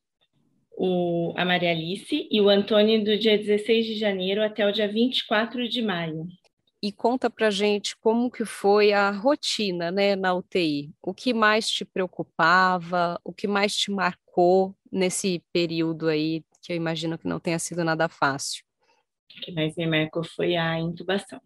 o, 0.74 1.34
a 1.38 1.46
Maria 1.46 1.72
Alice, 1.72 2.28
e 2.30 2.42
o 2.42 2.50
Antônio 2.50 3.02
do 3.02 3.18
dia 3.18 3.38
16 3.38 3.86
de 3.86 3.96
janeiro 3.96 4.44
até 4.44 4.68
o 4.68 4.74
dia 4.74 4.92
24 4.92 5.70
de 5.70 5.82
maio. 5.82 6.28
e 6.84 6.92
conta 6.92 7.30
para 7.30 7.50
gente 7.50 7.96
como 7.96 8.30
que 8.30 8.44
foi 8.44 8.92
a 8.92 9.10
rotina, 9.10 9.90
né, 9.90 10.18
na 10.18 10.34
UTI. 10.34 10.92
O 11.02 11.14
que 11.14 11.34
mais 11.34 11.70
te 11.70 11.86
preocupava, 11.86 13.18
o 13.24 13.32
que 13.32 13.48
mais 13.48 13.74
te 13.74 13.90
marcou 13.90 14.76
nesse 14.92 15.42
período 15.54 16.10
aí, 16.10 16.44
que 16.62 16.74
eu 16.74 16.76
imagino 16.76 17.18
que 17.18 17.28
não 17.28 17.40
tenha 17.40 17.60
sido 17.60 17.86
nada 17.86 18.10
fácil. 18.10 18.66
O 19.38 19.42
que 19.42 19.52
mais 19.54 19.74
me 19.78 19.88
marcou 19.88 20.26
foi 20.26 20.58
a 20.58 20.78
intubação. 20.78 21.40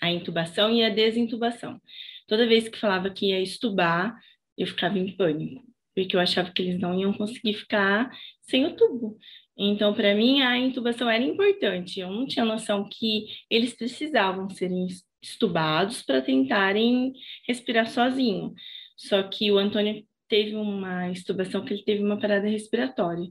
A 0.00 0.10
intubação 0.10 0.72
e 0.72 0.82
a 0.84 0.88
desintubação. 0.88 1.80
Toda 2.26 2.46
vez 2.46 2.68
que 2.68 2.78
falava 2.78 3.10
que 3.10 3.26
ia 3.26 3.40
estubar, 3.40 4.16
eu 4.56 4.66
ficava 4.66 4.98
em 4.98 5.16
pânico, 5.16 5.62
porque 5.94 6.14
eu 6.14 6.20
achava 6.20 6.50
que 6.52 6.62
eles 6.62 6.78
não 6.78 6.98
iam 6.98 7.12
conseguir 7.12 7.54
ficar 7.54 8.10
sem 8.42 8.66
o 8.66 8.76
tubo. 8.76 9.18
Então, 9.56 9.92
para 9.92 10.14
mim, 10.14 10.40
a 10.42 10.56
intubação 10.56 11.08
era 11.10 11.22
importante. 11.22 12.00
Eu 12.00 12.10
não 12.10 12.26
tinha 12.26 12.44
noção 12.44 12.88
que 12.88 13.26
eles 13.50 13.74
precisavam 13.74 14.48
serem 14.48 14.86
estubados 15.22 16.02
para 16.02 16.22
tentarem 16.22 17.12
respirar 17.46 17.88
sozinho. 17.88 18.54
Só 18.96 19.22
que 19.22 19.50
o 19.52 19.58
Antônio 19.58 20.04
teve 20.28 20.54
uma 20.54 21.10
estubação 21.10 21.64
que 21.64 21.74
ele 21.74 21.82
teve 21.82 22.02
uma 22.02 22.18
parada 22.18 22.48
respiratória. 22.48 23.28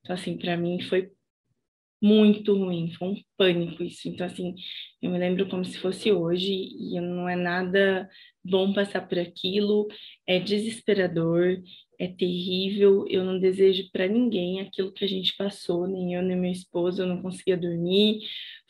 Então, 0.00 0.14
assim, 0.14 0.38
para 0.38 0.56
mim 0.56 0.80
foi 0.80 1.10
muito 2.06 2.54
ruim, 2.56 2.92
foi 2.92 3.08
um 3.08 3.16
pânico 3.36 3.82
isso. 3.82 4.08
Então, 4.08 4.26
assim, 4.26 4.54
eu 5.02 5.10
me 5.10 5.18
lembro 5.18 5.48
como 5.48 5.64
se 5.64 5.76
fosse 5.78 6.12
hoje 6.12 6.52
e 6.52 7.00
não 7.00 7.28
é 7.28 7.34
nada 7.34 8.08
bom 8.44 8.72
passar 8.72 9.08
por 9.08 9.18
aquilo, 9.18 9.88
é 10.26 10.38
desesperador, 10.38 11.60
é 11.98 12.06
terrível, 12.06 13.06
eu 13.08 13.24
não 13.24 13.40
desejo 13.40 13.90
para 13.90 14.06
ninguém 14.06 14.60
aquilo 14.60 14.92
que 14.92 15.04
a 15.04 15.08
gente 15.08 15.34
passou, 15.36 15.88
nem 15.88 16.14
eu 16.14 16.22
nem 16.22 16.36
meu 16.36 16.52
esposo, 16.52 17.02
eu 17.02 17.06
não 17.06 17.22
conseguia 17.22 17.56
dormir. 17.56 18.20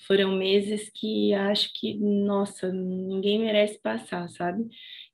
Foram 0.06 0.36
meses 0.36 0.90
que 0.94 1.34
acho 1.34 1.70
que, 1.74 1.94
nossa, 1.98 2.72
ninguém 2.72 3.40
merece 3.40 3.80
passar, 3.82 4.28
sabe? 4.30 4.64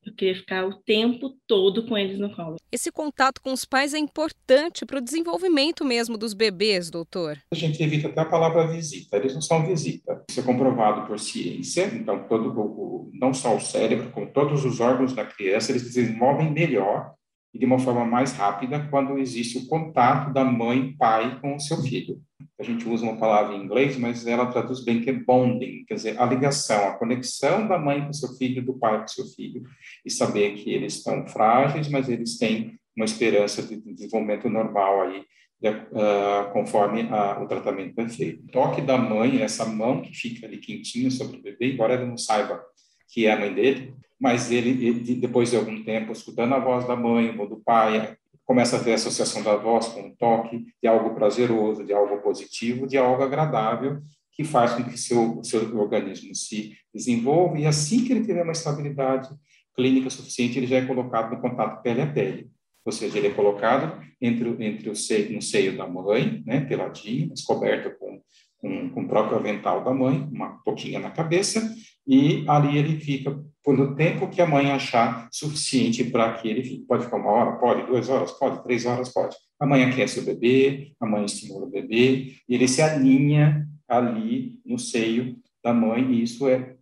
Eu 0.04 0.12
queria 0.14 0.35
ficar 0.35 0.66
o 0.66 0.75
tempo 0.82 1.37
todo 1.47 1.87
com 1.87 1.97
eles 1.97 2.18
no 2.18 2.35
colo. 2.35 2.56
Esse 2.73 2.90
contato 2.90 3.40
com 3.40 3.52
os 3.52 3.64
pais 3.64 3.94
é 3.94 3.99
importante 3.99 4.85
para 4.85 4.99
o 4.99 5.02
desenvolvimento 5.02 5.85
mesmo 5.85 6.18
dos 6.18 6.35
bebês, 6.35 6.90
doutor. 6.90 7.38
A 7.52 7.54
gente 7.54 7.82
evita 7.82 8.09
até 8.09 8.21
a 8.21 8.25
palavra 8.25 8.66
visita, 8.66 9.16
eles 9.16 9.35
não 9.35 9.40
são 9.40 9.64
visita. 9.64 10.25
Isso 10.28 10.40
é 10.40 10.42
comprovado 10.42 11.06
por 11.06 11.18
ciência, 11.18 11.87
então 11.94 12.26
todo, 12.28 13.11
não 13.12 13.32
só 13.32 13.56
o 13.56 13.61
cérebro, 13.61 14.11
como 14.11 14.32
todos 14.32 14.64
os 14.64 14.80
órgãos 14.80 15.12
da 15.12 15.25
criança, 15.25 15.71
eles 15.71 15.82
se 15.82 15.94
desenvolvem 15.94 16.50
melhor 16.50 17.14
e 17.54 17.59
de 17.59 17.66
uma 17.66 17.78
forma 17.78 18.04
mais 18.04 18.32
rápida 18.32 18.87
quando 18.90 19.18
existe 19.18 19.59
o 19.59 19.66
contato 19.66 20.32
da 20.32 20.44
mãe 20.44 20.94
pai 20.97 21.38
com 21.40 21.54
o 21.56 21.61
seu 21.61 21.78
filho. 21.82 22.21
A 22.59 22.62
gente 22.62 22.88
usa 22.88 23.04
uma 23.04 23.16
palavra 23.16 23.54
em 23.54 23.62
inglês, 23.62 23.97
mas 23.97 24.26
ela 24.26 24.47
traduz 24.47 24.85
bem 24.85 25.00
que 25.00 25.11
é 25.11 25.12
bonding, 25.12 25.85
quer 25.87 25.94
dizer, 25.94 26.21
a 26.21 26.25
ligação, 26.25 26.88
a 26.88 26.92
conexão 26.92 27.66
da 27.66 27.78
mãe 27.78 28.04
com 28.04 28.12
seu 28.12 28.30
filho, 28.37 28.64
do 28.64 28.75
pai 28.75 29.00
com 29.00 29.09
seu 29.09 29.26
filho, 29.26 29.62
e 30.04 30.11
saber 30.11 30.54
que 30.54 30.71
eles 30.71 30.97
estão 30.97 31.26
frágeis, 31.26 31.88
mas 31.88 32.09
eles 32.09 32.38
têm 32.38 32.78
uma 32.97 33.04
esperança 33.04 33.62
de 33.62 33.76
desenvolvimento 33.80 34.49
normal 34.49 35.02
aí, 35.02 35.25
de, 35.61 35.68
uh, 35.68 36.52
conforme 36.52 37.02
a, 37.11 37.40
o 37.42 37.47
tratamento 37.47 38.00
é 38.00 38.09
feito. 38.09 38.44
O 38.44 38.49
toque 38.49 38.80
da 38.80 38.97
mãe, 38.97 39.40
essa 39.40 39.64
mão 39.64 40.00
que 40.02 40.14
fica 40.14 40.47
ali 40.47 40.59
quentinha 40.59 41.11
sobre 41.11 41.38
o 41.38 41.42
bebê, 41.42 41.73
embora 41.73 41.94
ele 41.94 42.06
não 42.06 42.16
saiba 42.16 42.62
que 43.09 43.26
é 43.26 43.32
a 43.32 43.38
mãe 43.38 43.52
dele, 43.52 43.94
mas 44.23 44.52
ele, 44.52 44.87
ele, 44.87 45.17
depois 45.17 45.50
de 45.50 45.57
algum 45.57 45.83
tempo, 45.83 46.12
escutando 46.12 46.55
a 46.55 46.61
voz 46.61 46.87
da 46.87 46.95
mãe 46.95 47.37
ou 47.37 47.49
do 47.49 47.57
pai, 47.57 48.17
começa 48.45 48.76
a 48.76 48.85
ter 48.85 48.93
associação 48.93 49.43
da 49.43 49.57
voz 49.57 49.88
com 49.88 50.00
o 50.00 50.17
toque, 50.17 50.64
de 50.81 50.88
algo 50.88 51.12
prazeroso, 51.12 51.85
de 51.85 51.93
algo 51.93 52.19
positivo, 52.19 52.87
de 52.87 52.97
algo 52.97 53.21
agradável, 53.21 54.00
que 54.31 54.45
faz 54.45 54.75
com 54.75 54.85
que 54.85 54.97
seu, 54.97 55.43
seu 55.43 55.76
organismo 55.76 56.33
se 56.37 56.73
desenvolva, 56.95 57.59
e 57.59 57.67
assim 57.67 58.05
que 58.05 58.12
ele 58.12 58.25
tiver 58.25 58.45
uma 58.45 58.52
estabilidade 58.52 59.29
clínica 59.75 60.09
suficiente, 60.09 60.57
ele 60.57 60.69
já 60.69 60.76
é 60.76 60.87
colocado 60.87 61.35
no 61.35 61.41
contato 61.41 61.83
pele 61.83 62.02
a 62.02 62.07
pele. 62.07 62.49
Ou 62.85 62.93
seja, 62.93 63.19
ele 63.19 63.26
é 63.26 63.35
colocado 63.35 64.00
entre, 64.21 64.49
entre 64.64 64.88
o 64.88 64.95
seio, 64.95 65.33
no 65.33 65.43
seio 65.43 65.76
da 65.76 65.88
mãe, 65.88 66.45
né, 66.47 66.61
peladinho, 66.61 67.29
mas 67.31 67.43
coberto 67.43 67.91
com, 67.99 68.23
com, 68.59 68.91
com 68.91 69.00
o 69.02 69.09
próprio 69.09 69.37
avental 69.37 69.83
da 69.83 69.93
mãe, 69.93 70.29
uma 70.33 70.61
touquinha 70.64 71.00
na 71.00 71.11
cabeça, 71.11 71.75
e 72.06 72.44
ali 72.49 72.78
ele 72.78 72.99
fica 73.00 73.42
por 73.62 73.78
o 73.78 73.94
tempo 73.94 74.28
que 74.28 74.42
a 74.42 74.47
mãe 74.47 74.71
achar 74.71 75.28
suficiente 75.30 76.04
para 76.04 76.32
que 76.35 76.49
ele 76.49 76.64
fique. 76.64 76.85
Pode 76.85 77.04
ficar 77.04 77.16
uma 77.16 77.30
hora, 77.30 77.52
pode, 77.59 77.87
duas 77.87 78.09
horas, 78.09 78.32
pode, 78.32 78.62
três 78.64 78.85
horas, 78.85 79.12
pode. 79.12 79.37
A 79.61 79.66
mãe 79.66 79.85
aquece 79.85 80.18
o 80.18 80.25
bebê, 80.25 80.92
a 81.00 81.06
mãe 81.06 81.25
estimula 81.25 81.66
o 81.66 81.71
bebê, 81.71 82.35
e 82.49 82.54
ele 82.54 82.66
se 82.66 82.82
alinha 82.82 83.68
ali 83.87 84.61
no 84.64 84.78
seio 84.78 85.37
da 85.62 85.73
mãe, 85.73 86.12
e 86.12 86.23
isso 86.23 86.49
é 86.49 86.76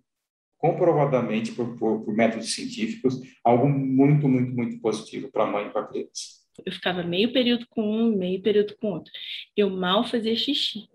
comprovadamente, 0.56 1.52
por, 1.52 1.76
por, 1.76 2.04
por 2.04 2.14
métodos 2.14 2.54
científicos, 2.54 3.20
algo 3.44 3.68
muito, 3.68 4.28
muito, 4.28 4.54
muito 4.54 4.80
positivo 4.80 5.30
para 5.30 5.44
a 5.44 5.46
mãe 5.46 5.66
e 5.66 5.70
para 5.70 5.82
a 5.82 5.86
criança. 5.86 6.40
Eu 6.64 6.72
ficava 6.72 7.02
meio 7.02 7.32
período 7.32 7.66
com 7.68 7.82
um, 7.82 8.16
meio 8.16 8.40
período 8.42 8.76
com 8.78 8.92
outro. 8.92 9.10
Eu 9.56 9.70
mal 9.70 10.04
fazia 10.04 10.36
xixi. 10.36 10.88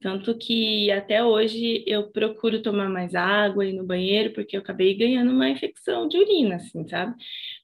Tanto 0.00 0.36
que 0.38 0.90
até 0.90 1.22
hoje 1.22 1.84
eu 1.86 2.10
procuro 2.10 2.62
tomar 2.62 2.88
mais 2.88 3.14
água 3.14 3.66
e 3.66 3.72
no 3.72 3.84
banheiro, 3.84 4.32
porque 4.32 4.56
eu 4.56 4.60
acabei 4.60 4.94
ganhando 4.96 5.30
uma 5.30 5.48
infecção 5.50 6.08
de 6.08 6.16
urina, 6.16 6.56
assim, 6.56 6.88
sabe? 6.88 7.14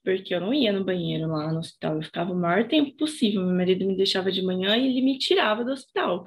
Porque 0.04 0.34
eu 0.34 0.40
não 0.40 0.52
ia 0.52 0.70
no 0.72 0.84
banheiro 0.84 1.26
lá 1.28 1.50
no 1.50 1.60
hospital, 1.60 1.96
eu 1.96 2.02
ficava 2.02 2.32
o 2.32 2.36
maior 2.36 2.68
tempo 2.68 2.94
possível. 2.96 3.42
Meu 3.42 3.56
marido 3.56 3.86
me 3.86 3.96
deixava 3.96 4.30
de 4.30 4.42
manhã 4.42 4.76
e 4.76 4.86
ele 4.86 5.00
me 5.00 5.18
tirava 5.18 5.64
do 5.64 5.72
hospital. 5.72 6.26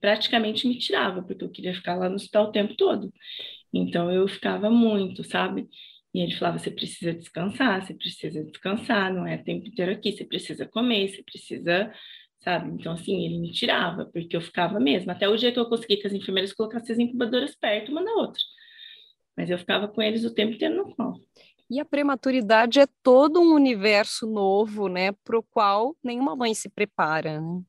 Praticamente 0.00 0.66
me 0.66 0.78
tirava, 0.78 1.22
porque 1.22 1.44
eu 1.44 1.50
queria 1.50 1.74
ficar 1.74 1.94
lá 1.94 2.08
no 2.08 2.14
hospital 2.14 2.46
o 2.46 2.52
tempo 2.52 2.74
todo. 2.74 3.12
Então 3.72 4.10
eu 4.10 4.26
ficava 4.28 4.70
muito, 4.70 5.22
sabe? 5.24 5.68
E 6.14 6.20
ele 6.20 6.34
falava: 6.36 6.58
você 6.58 6.70
precisa 6.70 7.12
descansar, 7.12 7.84
você 7.84 7.94
precisa 7.94 8.44
descansar, 8.44 9.12
não 9.12 9.26
é 9.26 9.36
o 9.36 9.44
tempo 9.44 9.66
inteiro 9.66 9.92
aqui, 9.92 10.12
você 10.12 10.24
precisa 10.24 10.66
comer, 10.66 11.08
você 11.08 11.22
precisa 11.22 11.92
sabe? 12.40 12.70
Então, 12.70 12.92
assim, 12.92 13.24
ele 13.24 13.38
me 13.38 13.52
tirava, 13.52 14.06
porque 14.06 14.36
eu 14.36 14.40
ficava 14.40 14.80
mesmo. 14.80 15.10
Até 15.10 15.28
o 15.28 15.36
dia 15.36 15.52
que 15.52 15.58
eu 15.58 15.68
consegui 15.68 15.96
que 15.98 16.06
as 16.06 16.12
enfermeiras 16.12 16.52
colocassem 16.52 16.92
as 16.92 16.98
incubadoras 16.98 17.54
perto 17.54 17.92
uma 17.92 18.04
da 18.04 18.12
outra. 18.12 18.42
Mas 19.36 19.50
eu 19.50 19.58
ficava 19.58 19.88
com 19.88 20.02
eles 20.02 20.24
o 20.24 20.34
tempo 20.34 20.54
inteiro 20.54 20.76
no 20.76 20.94
colo. 20.94 21.20
E 21.70 21.78
a 21.78 21.84
prematuridade 21.84 22.80
é 22.80 22.86
todo 23.02 23.40
um 23.40 23.54
universo 23.54 24.26
novo, 24.26 24.88
né, 24.88 25.12
para 25.12 25.38
o 25.38 25.42
qual 25.42 25.96
nenhuma 26.02 26.34
mãe 26.34 26.52
se 26.52 26.68
prepara, 26.68 27.40
né? 27.40 27.62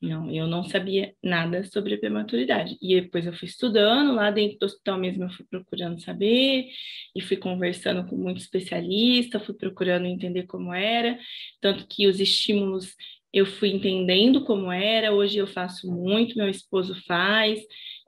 Não, 0.00 0.30
eu 0.30 0.46
não 0.46 0.62
sabia 0.64 1.12
nada 1.22 1.64
sobre 1.64 1.94
a 1.94 1.98
prematuridade. 1.98 2.78
E 2.80 3.00
depois 3.00 3.26
eu 3.26 3.32
fui 3.32 3.48
estudando, 3.48 4.14
lá 4.14 4.30
dentro 4.30 4.56
do 4.58 4.66
hospital 4.66 4.96
mesmo 4.96 5.24
eu 5.24 5.30
fui 5.30 5.44
procurando 5.50 6.00
saber, 6.00 6.68
e 7.14 7.20
fui 7.20 7.36
conversando 7.36 8.08
com 8.08 8.16
muito 8.16 8.40
especialista, 8.40 9.40
fui 9.40 9.54
procurando 9.54 10.06
entender 10.06 10.44
como 10.44 10.72
era, 10.72 11.18
tanto 11.60 11.86
que 11.88 12.06
os 12.06 12.20
estímulos 12.20 12.94
eu 13.32 13.46
fui 13.46 13.70
entendendo 13.70 14.44
como 14.44 14.72
era, 14.72 15.12
hoje 15.12 15.38
eu 15.38 15.46
faço 15.46 15.90
muito, 15.90 16.36
meu 16.36 16.48
esposo 16.48 16.94
faz, 17.06 17.60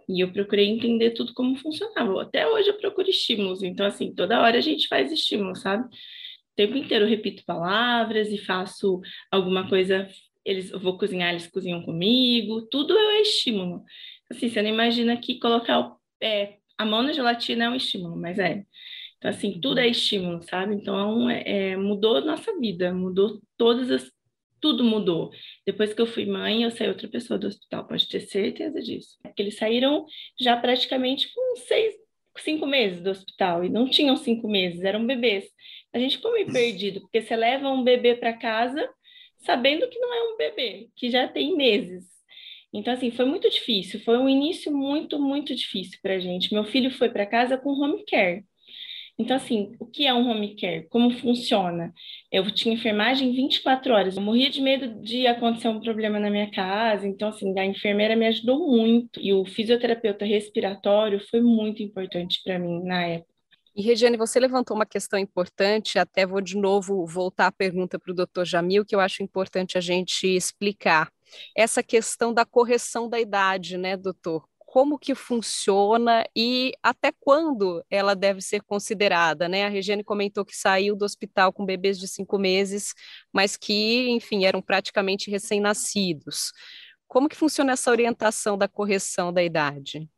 e 0.08 0.20
eu 0.20 0.32
procurei 0.32 0.66
entender 0.66 1.10
tudo 1.10 1.32
como 1.34 1.56
funcionava. 1.56 2.22
Até 2.22 2.46
hoje 2.48 2.68
eu 2.68 2.78
procuro 2.78 3.08
estímulos, 3.08 3.62
então, 3.62 3.86
assim, 3.86 4.14
toda 4.14 4.40
hora 4.40 4.58
a 4.58 4.60
gente 4.60 4.88
faz 4.88 5.12
estímulos, 5.12 5.60
sabe? 5.60 5.84
O 5.84 6.56
tempo 6.56 6.76
inteiro 6.76 7.04
eu 7.04 7.08
repito 7.08 7.44
palavras 7.44 8.32
e 8.32 8.38
faço 8.38 9.00
alguma 9.30 9.68
coisa, 9.68 10.08
eles, 10.44 10.70
eu 10.70 10.80
vou 10.80 10.98
cozinhar, 10.98 11.30
eles 11.30 11.46
cozinham 11.46 11.82
comigo, 11.82 12.62
tudo 12.62 12.96
é 12.96 13.20
estímulo. 13.20 13.84
Assim, 14.30 14.48
você 14.48 14.62
não 14.62 14.70
imagina 14.70 15.16
que 15.16 15.38
colocar 15.38 15.80
o, 15.80 15.96
é, 16.22 16.56
a 16.78 16.84
mão 16.84 17.02
na 17.02 17.12
gelatina 17.12 17.64
é 17.64 17.70
um 17.70 17.74
estímulo, 17.74 18.16
mas 18.16 18.38
é. 18.38 18.64
Então, 19.18 19.30
assim, 19.30 19.60
tudo 19.60 19.78
é 19.78 19.86
estímulo, 19.86 20.42
sabe? 20.42 20.74
Então, 20.74 21.28
é, 21.28 21.72
é, 21.72 21.76
mudou 21.76 22.20
nossa 22.24 22.58
vida, 22.58 22.92
mudou 22.92 23.40
todas 23.56 23.90
as 23.90 24.10
tudo 24.60 24.84
mudou. 24.84 25.30
Depois 25.66 25.92
que 25.94 26.00
eu 26.00 26.06
fui 26.06 26.26
mãe, 26.26 26.62
eu 26.62 26.70
saí 26.70 26.88
outra 26.88 27.08
pessoa 27.08 27.38
do 27.38 27.46
hospital, 27.46 27.86
pode 27.86 28.08
ter 28.08 28.20
certeza 28.20 28.80
disso. 28.80 29.18
Eles 29.36 29.56
saíram 29.56 30.06
já 30.38 30.56
praticamente 30.56 31.32
com 31.32 31.56
seis, 31.56 31.94
cinco 32.38 32.66
meses 32.66 33.02
do 33.02 33.10
hospital, 33.10 33.64
e 33.64 33.68
não 33.68 33.88
tinham 33.88 34.16
cinco 34.16 34.48
meses, 34.48 34.82
eram 34.82 35.06
bebês. 35.06 35.44
A 35.92 35.98
gente 35.98 36.16
ficou 36.16 36.32
meio 36.32 36.52
perdido, 36.52 37.00
porque 37.00 37.20
você 37.20 37.34
leva 37.36 37.70
um 37.70 37.82
bebê 37.82 38.14
para 38.14 38.32
casa 38.32 38.88
sabendo 39.38 39.88
que 39.88 39.98
não 39.98 40.12
é 40.12 40.34
um 40.34 40.36
bebê, 40.36 40.88
que 40.94 41.10
já 41.10 41.26
tem 41.26 41.56
meses. 41.56 42.04
Então, 42.72 42.94
assim, 42.94 43.10
foi 43.10 43.24
muito 43.24 43.50
difícil, 43.50 44.00
foi 44.00 44.16
um 44.18 44.28
início 44.28 44.72
muito, 44.72 45.18
muito 45.18 45.54
difícil 45.54 45.98
para 46.02 46.14
a 46.14 46.18
gente. 46.20 46.52
Meu 46.54 46.64
filho 46.64 46.90
foi 46.90 47.10
para 47.10 47.26
casa 47.26 47.58
com 47.58 47.70
home 47.70 48.04
care. 48.04 48.44
Então, 49.18 49.36
assim, 49.36 49.74
o 49.78 49.86
que 49.86 50.06
é 50.06 50.14
um 50.14 50.30
home 50.30 50.56
care? 50.56 50.88
Como 50.88 51.10
funciona? 51.10 51.92
Eu 52.30 52.48
tinha 52.50 52.74
enfermagem 52.74 53.32
24 53.32 53.92
horas. 53.92 54.16
Eu 54.16 54.22
morria 54.22 54.48
de 54.48 54.60
medo 54.60 55.02
de 55.02 55.26
acontecer 55.26 55.68
um 55.68 55.80
problema 55.80 56.20
na 56.20 56.30
minha 56.30 56.50
casa. 56.50 57.06
Então, 57.06 57.28
assim, 57.28 57.58
a 57.58 57.64
enfermeira 57.66 58.14
me 58.14 58.26
ajudou 58.26 58.68
muito. 58.68 59.20
E 59.20 59.32
o 59.32 59.44
fisioterapeuta 59.44 60.24
respiratório 60.24 61.20
foi 61.28 61.40
muito 61.40 61.82
importante 61.82 62.40
para 62.44 62.58
mim 62.58 62.82
na 62.84 63.02
época. 63.02 63.30
E, 63.74 63.82
Regiane, 63.82 64.16
você 64.16 64.38
levantou 64.38 64.76
uma 64.76 64.86
questão 64.86 65.18
importante, 65.18 65.98
até 65.98 66.26
vou 66.26 66.40
de 66.40 66.56
novo 66.56 67.06
voltar 67.06 67.46
a 67.46 67.52
pergunta 67.52 67.98
para 67.98 68.12
o 68.12 68.14
doutor 68.14 68.44
Jamil, 68.44 68.84
que 68.84 68.94
eu 68.94 69.00
acho 69.00 69.22
importante 69.22 69.78
a 69.78 69.80
gente 69.80 70.26
explicar. 70.26 71.10
Essa 71.56 71.82
questão 71.82 72.34
da 72.34 72.44
correção 72.44 73.08
da 73.08 73.20
idade, 73.20 73.76
né, 73.76 73.96
doutor? 73.96 74.49
Como 74.70 75.00
que 75.00 75.16
funciona 75.16 76.24
e 76.34 76.72
até 76.80 77.10
quando 77.10 77.84
ela 77.90 78.14
deve 78.14 78.40
ser 78.40 78.62
considerada, 78.62 79.48
né? 79.48 79.66
A 79.66 79.68
Regiane 79.68 80.04
comentou 80.04 80.44
que 80.44 80.56
saiu 80.56 80.94
do 80.94 81.04
hospital 81.04 81.52
com 81.52 81.66
bebês 81.66 81.98
de 81.98 82.06
cinco 82.06 82.38
meses, 82.38 82.94
mas 83.32 83.56
que, 83.56 84.08
enfim, 84.10 84.44
eram 84.44 84.62
praticamente 84.62 85.28
recém-nascidos. 85.28 86.52
Como 87.08 87.28
que 87.28 87.34
funciona 87.34 87.72
essa 87.72 87.90
orientação 87.90 88.56
da 88.56 88.68
correção 88.68 89.32
da 89.32 89.42
idade? 89.42 90.08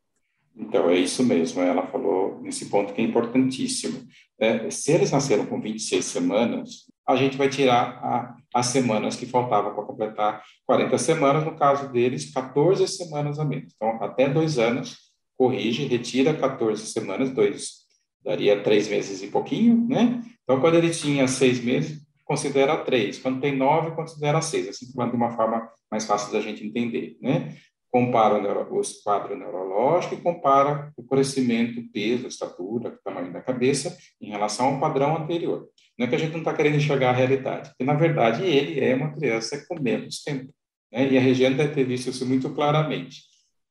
Então, 0.54 0.90
é 0.90 0.98
isso 0.98 1.24
mesmo, 1.24 1.62
ela 1.62 1.86
falou 1.86 2.38
nesse 2.42 2.68
ponto 2.68 2.92
que 2.92 3.00
é 3.00 3.04
importantíssimo. 3.04 4.06
É, 4.38 4.68
se 4.70 4.92
eles 4.92 5.12
nasceram 5.12 5.46
com 5.46 5.62
26 5.62 6.04
semanas, 6.04 6.91
a 7.06 7.16
gente 7.16 7.36
vai 7.36 7.48
tirar 7.48 7.98
a, 8.02 8.36
as 8.54 8.66
semanas 8.66 9.16
que 9.16 9.26
faltavam 9.26 9.74
para 9.74 9.84
completar 9.84 10.42
40 10.66 10.98
semanas, 10.98 11.44
no 11.44 11.56
caso 11.56 11.90
deles, 11.90 12.32
14 12.32 12.86
semanas 12.88 13.38
a 13.38 13.44
menos. 13.44 13.72
Então, 13.74 14.02
até 14.02 14.28
dois 14.28 14.58
anos, 14.58 14.96
corrige, 15.36 15.86
retira 15.86 16.34
14 16.34 16.86
semanas, 16.86 17.30
dois, 17.30 17.82
daria 18.24 18.62
três 18.62 18.88
meses 18.88 19.22
e 19.22 19.28
pouquinho, 19.28 19.86
né? 19.88 20.22
Então, 20.44 20.60
quando 20.60 20.76
ele 20.76 20.90
tinha 20.90 21.26
seis 21.26 21.62
meses, 21.62 22.02
considera 22.24 22.76
três. 22.78 23.18
Quando 23.18 23.40
tem 23.40 23.56
nove, 23.56 23.90
considera 23.92 24.40
seis. 24.40 24.68
Assim, 24.68 24.86
de 24.86 25.16
uma 25.16 25.30
forma 25.30 25.68
mais 25.90 26.04
fácil 26.06 26.32
da 26.32 26.40
gente 26.40 26.64
entender, 26.64 27.16
né? 27.20 27.56
Compara 27.92 28.38
o, 28.38 28.42
neuro, 28.42 28.66
quadro 29.04 29.36
neurológico 29.36 30.14
e 30.14 30.20
compara 30.20 30.90
o 30.96 31.04
crescimento, 31.04 31.82
peso, 31.92 32.26
estatura, 32.26 32.98
tamanho 33.04 33.30
da 33.30 33.42
cabeça 33.42 33.94
em 34.18 34.30
relação 34.30 34.66
ao 34.66 34.80
padrão 34.80 35.14
anterior. 35.14 35.68
Não 35.98 36.06
é 36.06 36.08
que 36.08 36.14
a 36.14 36.18
gente 36.18 36.32
não 36.32 36.38
está 36.38 36.54
querendo 36.54 36.76
enxergar 36.76 37.10
a 37.10 37.12
realidade, 37.12 37.68
porque, 37.68 37.84
na 37.84 37.92
verdade, 37.92 38.44
ele 38.44 38.80
é 38.80 38.94
uma 38.94 39.12
criança 39.12 39.62
com 39.68 39.78
menos 39.78 40.22
tempo. 40.22 40.50
Né? 40.90 41.12
E 41.12 41.18
a 41.18 41.20
Regina 41.20 41.54
deve 41.54 41.74
ter 41.74 41.84
visto 41.84 42.08
isso 42.08 42.26
muito 42.26 42.48
claramente. 42.54 43.24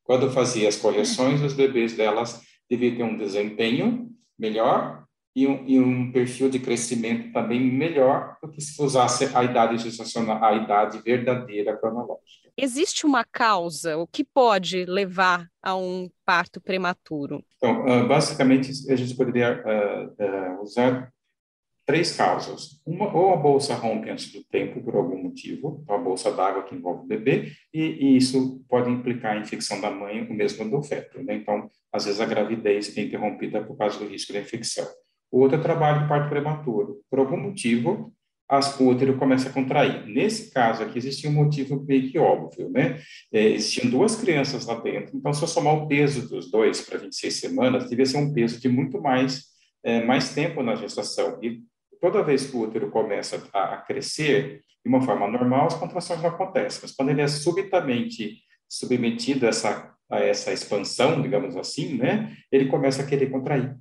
Quando 0.04 0.30
fazia 0.30 0.70
as 0.70 0.76
correções, 0.76 1.42
os 1.42 1.54
bebês 1.54 1.94
delas 1.94 2.42
deviam 2.70 2.96
ter 2.96 3.04
um 3.04 3.18
desempenho 3.18 4.08
melhor 4.38 5.04
e 5.36 5.48
um, 5.48 5.66
e 5.66 5.80
um, 5.80 6.12
perfil 6.12 6.50
de 6.50 6.60
crescimento 6.60 7.32
também 7.32 7.60
melhor 7.60 8.38
do 8.42 8.50
que 8.50 8.60
se 8.60 8.82
usasse 8.82 9.30
a 9.34 9.44
idade 9.44 9.78
gestacional, 9.78 10.44
a 10.44 10.54
idade 10.54 11.02
verdadeira 11.02 11.78
cronológica. 11.78 12.52
Existe 12.58 13.06
uma 13.06 13.24
causa, 13.24 13.98
o 13.98 14.06
que 14.06 14.24
pode 14.24 14.86
levar 14.86 15.48
a 15.64 15.76
um 15.76 16.10
parto 16.26 16.60
prematuro? 16.60 17.44
Então, 17.58 17.86
uh, 17.86 18.08
basicamente, 18.08 18.72
a 18.92 18.96
gente 18.96 19.16
poderia 19.16 19.64
uh, 19.64 20.58
uh, 20.58 20.62
usar 20.62 21.12
três 21.86 22.16
causas. 22.16 22.82
Uma, 22.86 23.14
ou 23.14 23.34
a 23.34 23.38
bolsa 23.38 23.74
rompe 23.74 24.10
antes 24.10 24.32
do 24.32 24.44
tempo, 24.44 24.82
por 24.84 24.96
algum 24.96 25.24
motivo, 25.24 25.84
a 25.90 25.98
bolsa 25.98 26.32
d'água 26.32 26.64
que 26.64 26.76
envolve 26.76 27.04
o 27.04 27.08
bebê, 27.08 27.52
e, 27.74 27.82
e, 27.82 28.18
isso 28.18 28.64
pode 28.70 28.90
implicar 28.90 29.36
a 29.36 29.40
infecção 29.40 29.82
da 29.82 29.90
mãe 29.90 30.22
ou 30.22 30.34
mesmo 30.34 30.70
do 30.70 30.84
feto. 30.84 31.22
Né? 31.24 31.36
Então, 31.36 31.70
às 31.92 32.06
vezes, 32.06 32.22
a 32.22 32.26
gravidez 32.26 32.98
é 32.98 33.02
interrompida 33.02 33.64
por 33.64 33.78
causa 33.78 34.00
do 34.00 34.08
risco 34.08 34.32
de 34.32 34.40
infecção. 34.40 34.88
O 35.32 35.40
outro 35.40 35.58
é 35.58 35.62
trabalho 35.62 36.02
de 36.02 36.10
parto 36.10 36.30
prematuro. 36.30 37.00
Por 37.10 37.20
algum 37.20 37.38
motivo, 37.38 38.14
as, 38.50 38.78
o 38.78 38.90
útero 38.90 39.18
começa 39.18 39.48
a 39.48 39.54
contrair. 39.54 40.06
Nesse 40.08 40.52
caso 40.52 40.84
aqui, 40.84 40.98
existia 40.98 41.30
um 41.30 41.34
motivo 41.34 41.82
meio 41.86 42.12
que 42.12 42.20
óbvio, 42.20 42.70
né? 42.70 43.00
É, 43.32 43.48
existiam 43.48 43.90
duas 43.90 44.18
crianças 44.18 44.66
lá 44.66 44.76
dentro, 44.76 45.18
então, 45.18 45.32
se 45.32 45.42
eu 45.42 45.48
somar 45.48 45.74
o 45.76 45.88
peso 45.88 46.28
dos 46.28 46.52
dois 46.52 46.82
para 46.82 47.00
26 47.00 47.34
semanas, 47.34 47.90
devia 47.90 48.06
ser 48.06 48.18
um 48.18 48.34
peso 48.34 48.60
de 48.60 48.68
muito 48.68 49.02
mais, 49.02 49.46
é, 49.82 50.04
mais 50.04 50.34
tempo 50.34 50.62
na 50.62 50.76
gestação. 50.76 51.40
E 51.42 51.62
toda 52.02 52.24
vez 52.24 52.48
que 52.48 52.58
o 52.58 52.64
útero 52.64 52.92
começa 52.92 53.42
a, 53.54 53.76
a 53.76 53.78
crescer, 53.78 54.66
de 54.84 54.90
uma 54.90 55.02
forma 55.02 55.30
normal, 55.30 55.68
as 55.68 55.76
contrações 55.76 56.22
não 56.22 56.30
acontecem, 56.30 56.82
mas 56.82 56.92
quando 56.92 57.10
ele 57.10 57.22
é 57.22 57.28
subitamente 57.30 58.40
submetido 58.68 59.46
a 59.46 59.50
essa, 59.50 59.94
a 60.10 60.20
essa 60.20 60.52
expansão, 60.52 61.22
digamos 61.22 61.56
assim, 61.56 61.96
né? 61.98 62.36
Ele 62.52 62.66
começa 62.66 63.02
a 63.02 63.06
querer 63.06 63.30
contrair 63.30 63.78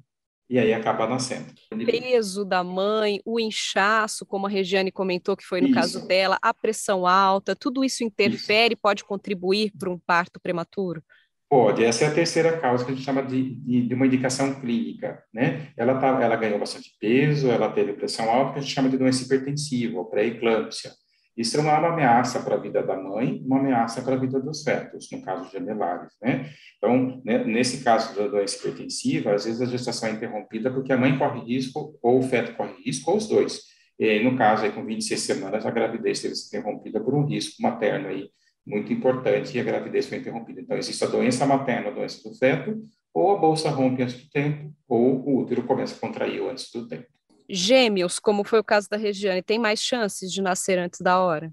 e 0.51 0.59
aí 0.59 0.75
acaba 0.75 1.07
nascendo. 1.07 1.47
O 1.73 1.87
peso 1.87 2.45
da 2.45 2.65
mãe, 2.65 3.21
o 3.25 3.39
inchaço, 3.39 4.27
como 4.27 4.49
a 4.49 4.51
Regiane 4.51 4.91
comentou 4.91 5.37
que 5.37 5.45
foi 5.45 5.61
no 5.61 5.69
isso. 5.69 5.75
caso 5.77 6.09
dela, 6.09 6.37
a 6.43 6.53
pressão 6.53 7.07
alta, 7.07 7.55
tudo 7.55 7.85
isso 7.85 8.03
interfere, 8.03 8.75
isso. 8.75 8.83
pode 8.83 9.05
contribuir 9.05 9.71
para 9.79 9.89
um 9.89 9.97
parto 9.97 10.41
prematuro? 10.41 11.01
Pode, 11.49 11.85
essa 11.85 12.05
é 12.05 12.09
a 12.09 12.15
terceira 12.15 12.59
causa 12.59 12.85
que 12.85 12.91
a 12.91 12.95
gente 12.95 13.05
chama 13.05 13.23
de, 13.23 13.55
de, 13.57 13.89
de 13.89 13.95
uma 13.95 14.07
indicação 14.07 14.61
clínica, 14.61 15.23
né? 15.33 15.73
Ela, 15.77 15.99
tá, 15.99 16.21
ela 16.21 16.37
ganhou 16.37 16.59
bastante 16.59 16.97
peso, 17.01 17.49
ela 17.49 17.71
teve 17.71 17.93
pressão 17.93 18.29
alta, 18.29 18.55
que 18.55 18.59
a 18.59 18.63
gente 18.63 18.75
chama 18.75 18.89
de 18.89 18.99
doença 18.99 19.25
hipertensiva, 19.25 19.99
ou 19.99 20.05
pré-eclâmpsia. 20.05 20.91
Isso 21.37 21.57
é 21.57 21.61
uma 21.61 21.77
ameaça 21.77 22.41
para 22.41 22.57
a 22.57 22.59
vida 22.59 22.83
da 22.83 22.97
mãe, 22.97 23.41
uma 23.45 23.59
ameaça 23.59 24.03
para 24.03 24.15
a 24.15 24.19
vida 24.19 24.41
dos 24.41 24.63
fetos, 24.63 25.09
no 25.11 25.23
caso 25.23 25.47
de 25.47 25.53
gemelares, 25.53 26.13
né? 26.21 26.51
Então, 26.77 27.23
né, 27.25 27.45
nesse 27.45 27.83
caso 27.83 28.15
da 28.15 28.27
doença 28.27 28.59
hipertensiva, 28.59 29.35
às 29.35 29.45
vezes 29.45 29.63
a 29.63 29.67
gestação 29.67 30.09
é 30.09 30.13
interrompida 30.13 30.71
porque 30.71 30.93
a 30.93 30.99
mãe 30.99 31.17
corre 31.19 31.41
risco, 31.41 31.99
ou 32.03 32.19
o 32.19 32.23
feto 32.23 32.55
corre 32.57 32.75
risco, 32.85 33.11
ou 33.11 33.17
os 33.17 33.29
dois. 33.29 33.63
E 33.99 34.23
no 34.23 34.37
caso 34.37 34.65
aí, 34.65 34.73
com 34.73 34.85
26 34.85 35.21
semanas, 35.21 35.65
a 35.65 35.71
gravidez 35.71 36.21
teve 36.21 36.35
sido 36.35 36.59
interrompida 36.59 37.01
por 37.01 37.15
um 37.15 37.25
risco 37.27 37.63
materno 37.63 38.09
aí, 38.09 38.29
muito 38.67 38.93
importante, 38.93 39.57
e 39.57 39.61
a 39.61 39.65
gravidez 39.65 40.07
foi 40.07 40.19
interrompida. 40.19 40.61
Então, 40.61 40.77
existe 40.77 41.05
a 41.05 41.09
doença 41.09 41.47
materna, 41.47 41.89
a 41.89 41.93
doença 41.93 42.29
do 42.29 42.35
feto, 42.35 42.83
ou 43.13 43.37
a 43.37 43.39
bolsa 43.39 43.71
rompe 43.71 44.03
antes 44.03 44.23
do 44.23 44.31
tempo, 44.31 44.73
ou 44.89 45.27
o 45.27 45.39
útero 45.41 45.65
começa 45.65 45.95
a 45.95 45.99
contrair 45.99 46.43
antes 46.43 46.71
do 46.73 46.89
tempo. 46.89 47.20
Gêmeos, 47.53 48.19
como 48.19 48.45
foi 48.45 48.61
o 48.61 48.65
caso 48.65 48.89
da 48.89 48.97
Regiane, 48.97 49.43
tem 49.43 49.59
mais 49.59 49.81
chances 49.81 50.33
de 50.33 50.41
nascer 50.41 50.79
antes 50.79 51.01
da 51.01 51.19
hora? 51.19 51.53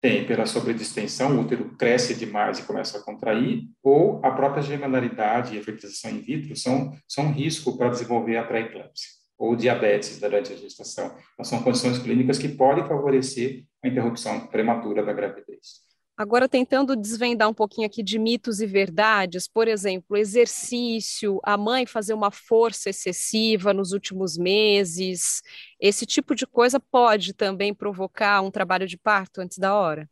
Tem, 0.00 0.26
pela 0.26 0.46
sobredistensão, 0.46 1.36
o 1.36 1.42
útero 1.42 1.76
cresce 1.76 2.14
demais 2.14 2.58
e 2.58 2.62
começa 2.62 2.98
a 2.98 3.02
contrair, 3.02 3.68
ou 3.82 4.18
a 4.24 4.30
própria 4.30 4.62
gemelaridade 4.62 5.54
e 5.54 5.58
a 5.58 5.62
fertilização 5.62 6.10
in 6.10 6.20
vitro 6.20 6.56
são, 6.56 6.96
são 7.06 7.26
um 7.26 7.32
risco 7.32 7.76
para 7.76 7.90
desenvolver 7.90 8.36
a 8.38 8.44
pré-eclâmpsia 8.44 9.20
ou 9.38 9.56
diabetes 9.56 10.18
durante 10.20 10.52
a 10.52 10.56
gestação. 10.56 11.16
Então, 11.32 11.44
são 11.44 11.62
condições 11.62 11.98
clínicas 11.98 12.38
que 12.38 12.48
podem 12.48 12.86
favorecer 12.86 13.64
a 13.82 13.88
interrupção 13.88 14.46
prematura 14.48 15.02
da 15.02 15.12
gravidez. 15.12 15.89
Agora, 16.20 16.46
tentando 16.46 16.94
desvendar 16.94 17.48
um 17.48 17.54
pouquinho 17.54 17.86
aqui 17.86 18.02
de 18.02 18.18
mitos 18.18 18.60
e 18.60 18.66
verdades, 18.66 19.48
por 19.48 19.66
exemplo, 19.66 20.18
exercício, 20.18 21.40
a 21.42 21.56
mãe 21.56 21.86
fazer 21.86 22.12
uma 22.12 22.30
força 22.30 22.90
excessiva 22.90 23.72
nos 23.72 23.92
últimos 23.92 24.36
meses, 24.36 25.40
esse 25.80 26.04
tipo 26.04 26.34
de 26.34 26.46
coisa 26.46 26.78
pode 26.78 27.32
também 27.32 27.72
provocar 27.72 28.42
um 28.42 28.50
trabalho 28.50 28.86
de 28.86 28.98
parto 28.98 29.40
antes 29.40 29.56
da 29.56 29.74
hora? 29.74 30.06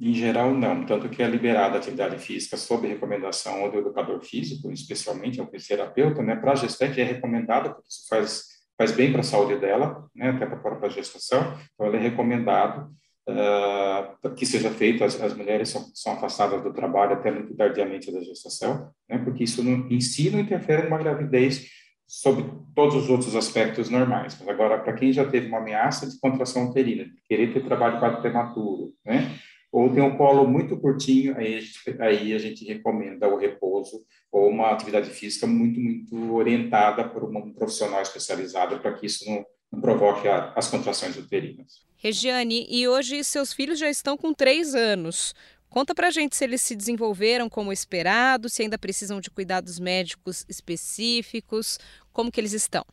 Em 0.00 0.14
geral, 0.14 0.54
não. 0.54 0.86
Tanto 0.86 1.10
que 1.10 1.22
é 1.22 1.26
liberada 1.26 1.74
a 1.74 1.78
atividade 1.78 2.18
física 2.18 2.56
sob 2.56 2.88
recomendação 2.88 3.70
do 3.70 3.80
educador 3.80 4.18
físico, 4.22 4.72
especialmente, 4.72 5.38
é 5.38 5.42
o 5.42 5.46
fisioterapeuta, 5.46 6.22
né? 6.22 6.36
Para 6.36 6.52
a 6.52 6.56
gestante 6.56 6.98
é 7.02 7.04
recomendado, 7.04 7.74
porque 7.74 7.88
isso 7.90 8.06
faz, 8.08 8.44
faz 8.78 8.92
bem 8.92 9.12
para 9.12 9.20
a 9.20 9.24
saúde 9.24 9.60
dela, 9.60 10.08
né? 10.16 10.30
Até 10.30 10.46
para 10.46 10.86
a 10.86 10.88
gestação. 10.88 11.54
Então, 11.74 11.88
ele 11.88 11.98
é 11.98 12.00
recomendado 12.00 12.90
uh, 13.28 14.30
que 14.34 14.46
seja 14.46 14.70
feito, 14.70 15.04
as, 15.04 15.20
as 15.20 15.34
mulheres 15.36 15.68
são, 15.68 15.84
são, 15.94 16.12
afastadas 16.12 16.62
do 16.62 16.72
trabalho 16.72 17.14
até 17.14 17.30
muito 17.30 17.54
tardiamente 17.54 18.12
da 18.12 18.20
gestação, 18.20 18.90
né, 19.08 19.18
porque 19.18 19.44
isso 19.44 19.62
não, 19.62 19.88
em 19.88 20.00
si 20.00 20.30
não 20.30 20.40
interfere 20.40 20.84
numa 20.84 20.98
gravidez 20.98 21.68
sobre 22.06 22.44
todos 22.74 22.94
os 22.96 23.08
outros 23.08 23.34
aspectos 23.34 23.88
normais. 23.88 24.36
Mas 24.38 24.48
agora, 24.48 24.78
para 24.78 24.92
quem 24.92 25.12
já 25.12 25.24
teve 25.24 25.48
uma 25.48 25.58
ameaça 25.58 26.06
de 26.08 26.18
contração 26.20 26.68
uterina, 26.68 27.06
querer 27.26 27.52
ter 27.52 27.64
trabalho 27.64 27.98
quase 27.98 28.20
prematuro, 28.20 28.92
né, 29.04 29.38
ou 29.70 29.88
tem 29.88 30.02
um 30.02 30.18
colo 30.18 30.46
muito 30.46 30.78
curtinho, 30.78 31.34
aí 31.38 31.58
aí 31.98 32.34
a 32.34 32.38
gente 32.38 32.62
recomenda 32.66 33.26
o 33.26 33.38
repouso 33.38 34.04
ou 34.30 34.50
uma 34.50 34.70
atividade 34.70 35.08
física 35.08 35.46
muito, 35.46 35.80
muito 35.80 36.34
orientada 36.34 37.08
por 37.08 37.24
um 37.24 37.52
profissional 37.54 38.02
especializado 38.02 38.78
para 38.80 38.92
que 38.92 39.06
isso 39.06 39.24
não 39.28 39.42
provoque 39.80 40.28
a, 40.28 40.52
as 40.54 40.68
contrações 40.68 41.16
uterinas. 41.16 41.82
Regiane, 41.96 42.66
e 42.68 42.88
hoje 42.88 43.22
seus 43.22 43.52
filhos 43.52 43.78
já 43.78 43.88
estão 43.88 44.16
com 44.16 44.34
três 44.34 44.74
anos. 44.74 45.34
Conta 45.68 45.94
pra 45.94 46.10
gente 46.10 46.36
se 46.36 46.44
eles 46.44 46.60
se 46.60 46.76
desenvolveram 46.76 47.48
como 47.48 47.72
esperado, 47.72 48.48
se 48.48 48.62
ainda 48.62 48.76
precisam 48.76 49.20
de 49.20 49.30
cuidados 49.30 49.78
médicos 49.78 50.44
específicos, 50.48 51.78
como 52.12 52.30
que 52.30 52.40
eles 52.40 52.52
estão? 52.52 52.84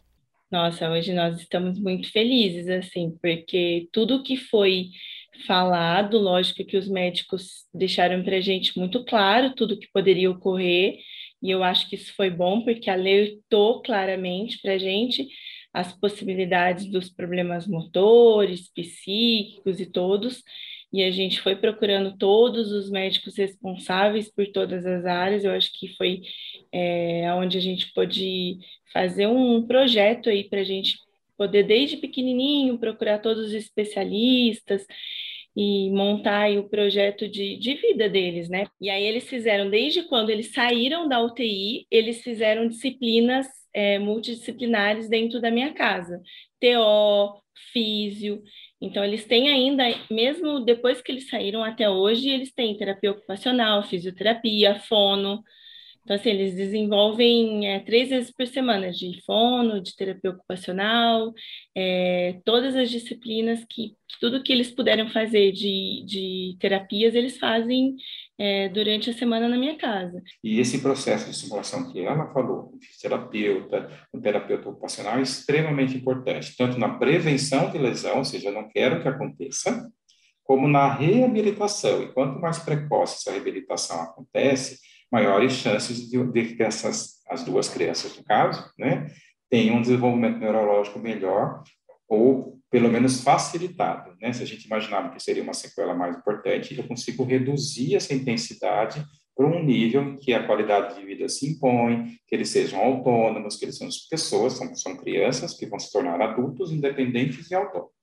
Nossa, 0.50 0.89
hoje 0.89 1.13
nós 1.13 1.39
estamos 1.39 1.78
muito 1.78 2.12
felizes, 2.12 2.70
assim, 2.70 3.18
porque 3.22 3.88
tudo 3.92 4.24
que 4.24 4.38
foi 4.38 4.92
falado, 5.46 6.18
lógico 6.18 6.65
que 6.65 6.78
os 6.78 6.88
médicos 6.88 7.65
deixaram 7.74 8.24
para 8.24 8.38
a 8.38 8.42
gente 8.42 8.78
muito 8.78 9.04
claro 9.06 9.54
tudo 9.54 9.78
que 9.78 9.88
poderia 9.92 10.32
ocorrer, 10.32 10.98
e 11.42 11.52
eu 11.52 11.63
acho 11.63 11.89
que 11.89 11.96
isso 11.96 12.13
foi 12.15 12.30
bom, 12.30 12.62
porque 12.62 12.89
alertou 12.89 13.82
claramente 13.82 14.60
para 14.62 14.74
a 14.74 14.78
gente 14.78 15.28
as 15.73 15.93
possibilidades 15.93 16.89
dos 16.91 17.10
problemas 17.10 17.67
motores, 17.67 18.71
psíquicos 18.73 19.79
e 19.79 19.86
todos, 19.86 20.43
e 20.91 21.03
a 21.03 21.12
gente 21.12 21.39
foi 21.41 21.55
procurando 21.55 22.17
todos 22.17 22.71
os 22.71 22.89
médicos 22.89 23.38
responsáveis 23.38 24.32
por 24.34 24.47
todas 24.47 24.86
as 24.86 25.05
áreas. 25.05 25.43
Eu 25.43 25.51
acho 25.51 25.71
que 25.77 25.95
foi 25.95 26.21
é, 26.71 27.32
onde 27.34 27.58
a 27.58 27.62
gente 27.62 27.93
pôde 27.93 28.58
fazer 28.91 29.27
um 29.27 29.65
projeto 29.67 30.29
aí 30.29 30.49
para 30.49 30.62
a 30.62 30.63
gente 30.63 30.97
poder, 31.38 31.63
desde 31.63 31.97
pequenininho, 31.97 32.79
procurar 32.79 33.19
todos 33.19 33.47
os 33.47 33.53
especialistas 33.53 34.86
e 35.55 35.89
montar 35.91 36.51
o 36.58 36.67
projeto 36.69 37.27
de, 37.27 37.58
de 37.58 37.75
vida 37.75 38.10
deles, 38.10 38.49
né? 38.49 38.65
E 38.82 38.89
aí 38.89 39.03
eles 39.03 39.27
fizeram, 39.29 39.69
desde 39.69 40.03
quando 40.03 40.29
eles 40.29 40.51
saíram 40.53 41.08
da 41.08 41.21
UTI, 41.21 41.86
eles 41.91 42.21
fizeram 42.21 42.67
disciplinas 42.67 43.47
é, 43.73 43.99
multidisciplinares 43.99 45.10
dentro 45.10 45.39
da 45.41 45.51
minha 45.51 45.73
casa. 45.73 46.21
TO, 46.60 47.41
físio. 47.71 48.41
Então, 48.82 49.03
eles 49.03 49.25
têm 49.25 49.49
ainda, 49.49 49.84
mesmo 50.10 50.60
depois 50.62 51.01
que 51.01 51.12
eles 51.12 51.29
saíram 51.29 51.63
até 51.63 51.89
hoje, 51.89 52.29
eles 52.29 52.53
têm 52.53 52.77
terapia 52.77 53.12
ocupacional, 53.12 53.84
fisioterapia, 53.84 54.79
fono, 54.79 55.43
então, 56.10 56.15
assim, 56.15 56.29
eles 56.32 56.55
desenvolvem 56.55 57.67
é, 57.67 57.82
três 57.82 58.10
vezes 58.10 58.32
por 58.32 58.47
semana 58.47 58.91
de 58.91 59.21
fono, 59.27 59.79
de 59.79 59.95
terapia 59.95 60.32
ocupacional, 60.32 61.32
é, 61.75 62.41
todas 62.43 62.75
as 62.75 62.89
disciplinas 62.89 63.63
que, 63.69 63.95
tudo 64.19 64.41
que 64.41 64.51
eles 64.51 64.71
puderam 64.71 65.08
fazer 65.10 65.51
de, 65.51 66.03
de 66.08 66.58
terapias, 66.60 67.13
eles 67.13 67.38
fazem 67.38 67.95
é, 68.39 68.69
durante 68.69 69.10
a 69.10 69.13
semana 69.13 69.49
na 69.49 69.58
minha 69.58 69.78
casa. 69.78 70.23
E 70.41 70.62
esse 70.62 70.80
processo 70.80 71.30
de 71.30 71.36
simulação 71.36 71.91
que 71.91 71.99
ela 71.99 72.32
falou, 72.32 72.73
o 72.73 72.80
fisioterapeuta, 72.80 73.89
o 74.13 74.21
terapeuta 74.21 74.69
ocupacional, 74.69 75.19
é 75.19 75.21
extremamente 75.21 75.97
importante, 75.97 76.56
tanto 76.58 76.80
na 76.80 76.97
prevenção 76.97 77.69
de 77.69 77.78
lesão, 77.78 78.19
ou 78.19 78.25
seja, 78.25 78.47
eu 78.47 78.54
não 78.54 78.69
quero 78.69 79.02
que 79.02 79.10
aconteça, 79.10 79.91
como 80.43 80.67
na 80.67 80.91
reabilitação. 80.91 82.02
E 82.02 82.13
quanto 82.13 82.39
mais 82.39 82.58
precoce 82.60 83.17
essa 83.17 83.32
reabilitação 83.32 84.02
acontece, 84.02 84.80
maiores 85.12 85.52
chances 85.52 86.10
de, 86.10 86.23
de 86.32 86.56
que 86.56 86.63
essas, 86.63 87.21
as 87.30 87.43
duas 87.43 87.67
crianças, 87.67 88.15
no 88.17 88.23
caso, 88.23 88.71
né, 88.78 89.08
tenham 89.49 89.75
um 89.75 89.82
desenvolvimento 89.82 90.39
neurológico 90.39 90.97
melhor 90.99 91.62
ou 92.08 92.59
pelo 92.69 92.89
menos 92.89 93.21
facilitado. 93.21 94.15
Né? 94.21 94.32
Se 94.32 94.43
a 94.43 94.45
gente 94.45 94.65
imaginava 94.65 95.10
que 95.10 95.21
seria 95.21 95.43
uma 95.43 95.53
sequela 95.53 95.95
mais 95.95 96.15
importante, 96.15 96.77
eu 96.77 96.88
consigo 96.88 97.23
reduzir 97.23 97.95
essa 97.95 98.13
intensidade 98.13 99.03
para 99.36 99.47
um 99.47 99.63
nível 99.63 100.03
em 100.03 100.17
que 100.17 100.34
a 100.34 100.45
qualidade 100.45 100.95
de 100.95 101.05
vida 101.05 101.27
se 101.29 101.49
impõe, 101.49 102.17
que 102.27 102.36
eles 102.36 102.49
sejam 102.49 102.79
autônomos, 102.79 103.55
que 103.55 103.65
eles 103.65 103.77
são 103.77 103.88
pessoas, 104.10 104.53
são, 104.53 104.75
são 104.75 104.97
crianças 104.97 105.53
que 105.53 105.65
vão 105.65 105.79
se 105.79 105.91
tornar 105.91 106.21
adultos 106.21 106.71
independentes 106.71 107.49
e 107.49 107.55
autônomos. 107.55 107.93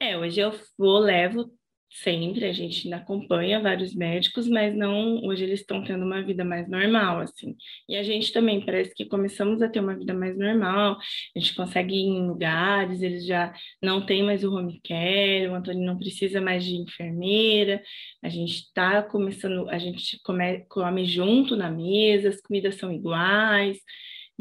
É, 0.00 0.18
hoje 0.18 0.40
eu 0.40 0.52
vou, 0.76 0.98
levo 0.98 1.48
sempre, 1.94 2.46
a 2.46 2.52
gente 2.52 2.86
ainda 2.86 2.96
acompanha 2.96 3.60
vários 3.60 3.94
médicos, 3.94 4.48
mas 4.48 4.74
não, 4.74 5.22
hoje 5.24 5.44
eles 5.44 5.60
estão 5.60 5.84
tendo 5.84 6.04
uma 6.04 6.22
vida 6.22 6.44
mais 6.44 6.68
normal, 6.68 7.20
assim. 7.20 7.54
E 7.88 7.96
a 7.96 8.02
gente 8.02 8.32
também 8.32 8.64
parece 8.64 8.94
que 8.94 9.04
começamos 9.04 9.60
a 9.60 9.68
ter 9.68 9.80
uma 9.80 9.94
vida 9.96 10.14
mais 10.14 10.36
normal, 10.36 10.98
a 11.36 11.38
gente 11.38 11.54
consegue 11.54 11.94
ir 11.94 12.06
em 12.06 12.26
lugares, 12.26 13.02
eles 13.02 13.26
já 13.26 13.54
não 13.82 14.04
tem 14.04 14.22
mais 14.22 14.42
o 14.42 14.54
home 14.54 14.80
care, 14.82 15.48
o 15.48 15.54
Antônio 15.54 15.84
não 15.84 15.98
precisa 15.98 16.40
mais 16.40 16.64
de 16.64 16.76
enfermeira, 16.76 17.82
a 18.22 18.28
gente 18.28 18.54
está 18.54 19.02
começando, 19.02 19.68
a 19.68 19.78
gente 19.78 20.18
come, 20.22 20.64
come 20.68 21.04
junto 21.04 21.56
na 21.56 21.70
mesa, 21.70 22.30
as 22.30 22.40
comidas 22.40 22.76
são 22.76 22.90
iguais, 22.92 23.78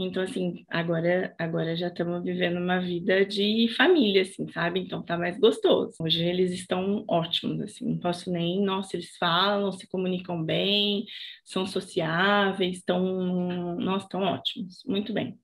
então, 0.06 0.24
assim, 0.24 0.66
agora, 0.70 1.34
agora 1.38 1.76
já 1.76 1.88
estamos 1.88 2.24
vivendo 2.24 2.58
uma 2.58 2.80
vida 2.80 3.26
de 3.26 3.68
família, 3.76 4.22
assim, 4.22 4.48
sabe? 4.52 4.80
Então 4.80 5.04
tá 5.04 5.18
mais 5.18 5.40
gostoso. 5.40 5.96
Hoje 6.00 6.24
eles 6.24 6.52
estão 6.52 7.06
ótimos, 7.08 7.62
assim, 7.62 7.86
não 7.86 8.00
posso 8.00 8.32
nem, 8.32 8.62
nossa, 8.64 8.96
eles 8.96 9.16
falam, 9.18 9.72
se 9.72 9.88
comunicam 9.88 10.44
bem, 10.44 11.06
são 11.44 11.66
sociáveis, 11.66 12.78
estão, 12.78 13.76
nossa, 13.76 14.06
estão 14.06 14.22
ótimos, 14.22 14.84
muito 14.86 15.14
bem. 15.14 15.40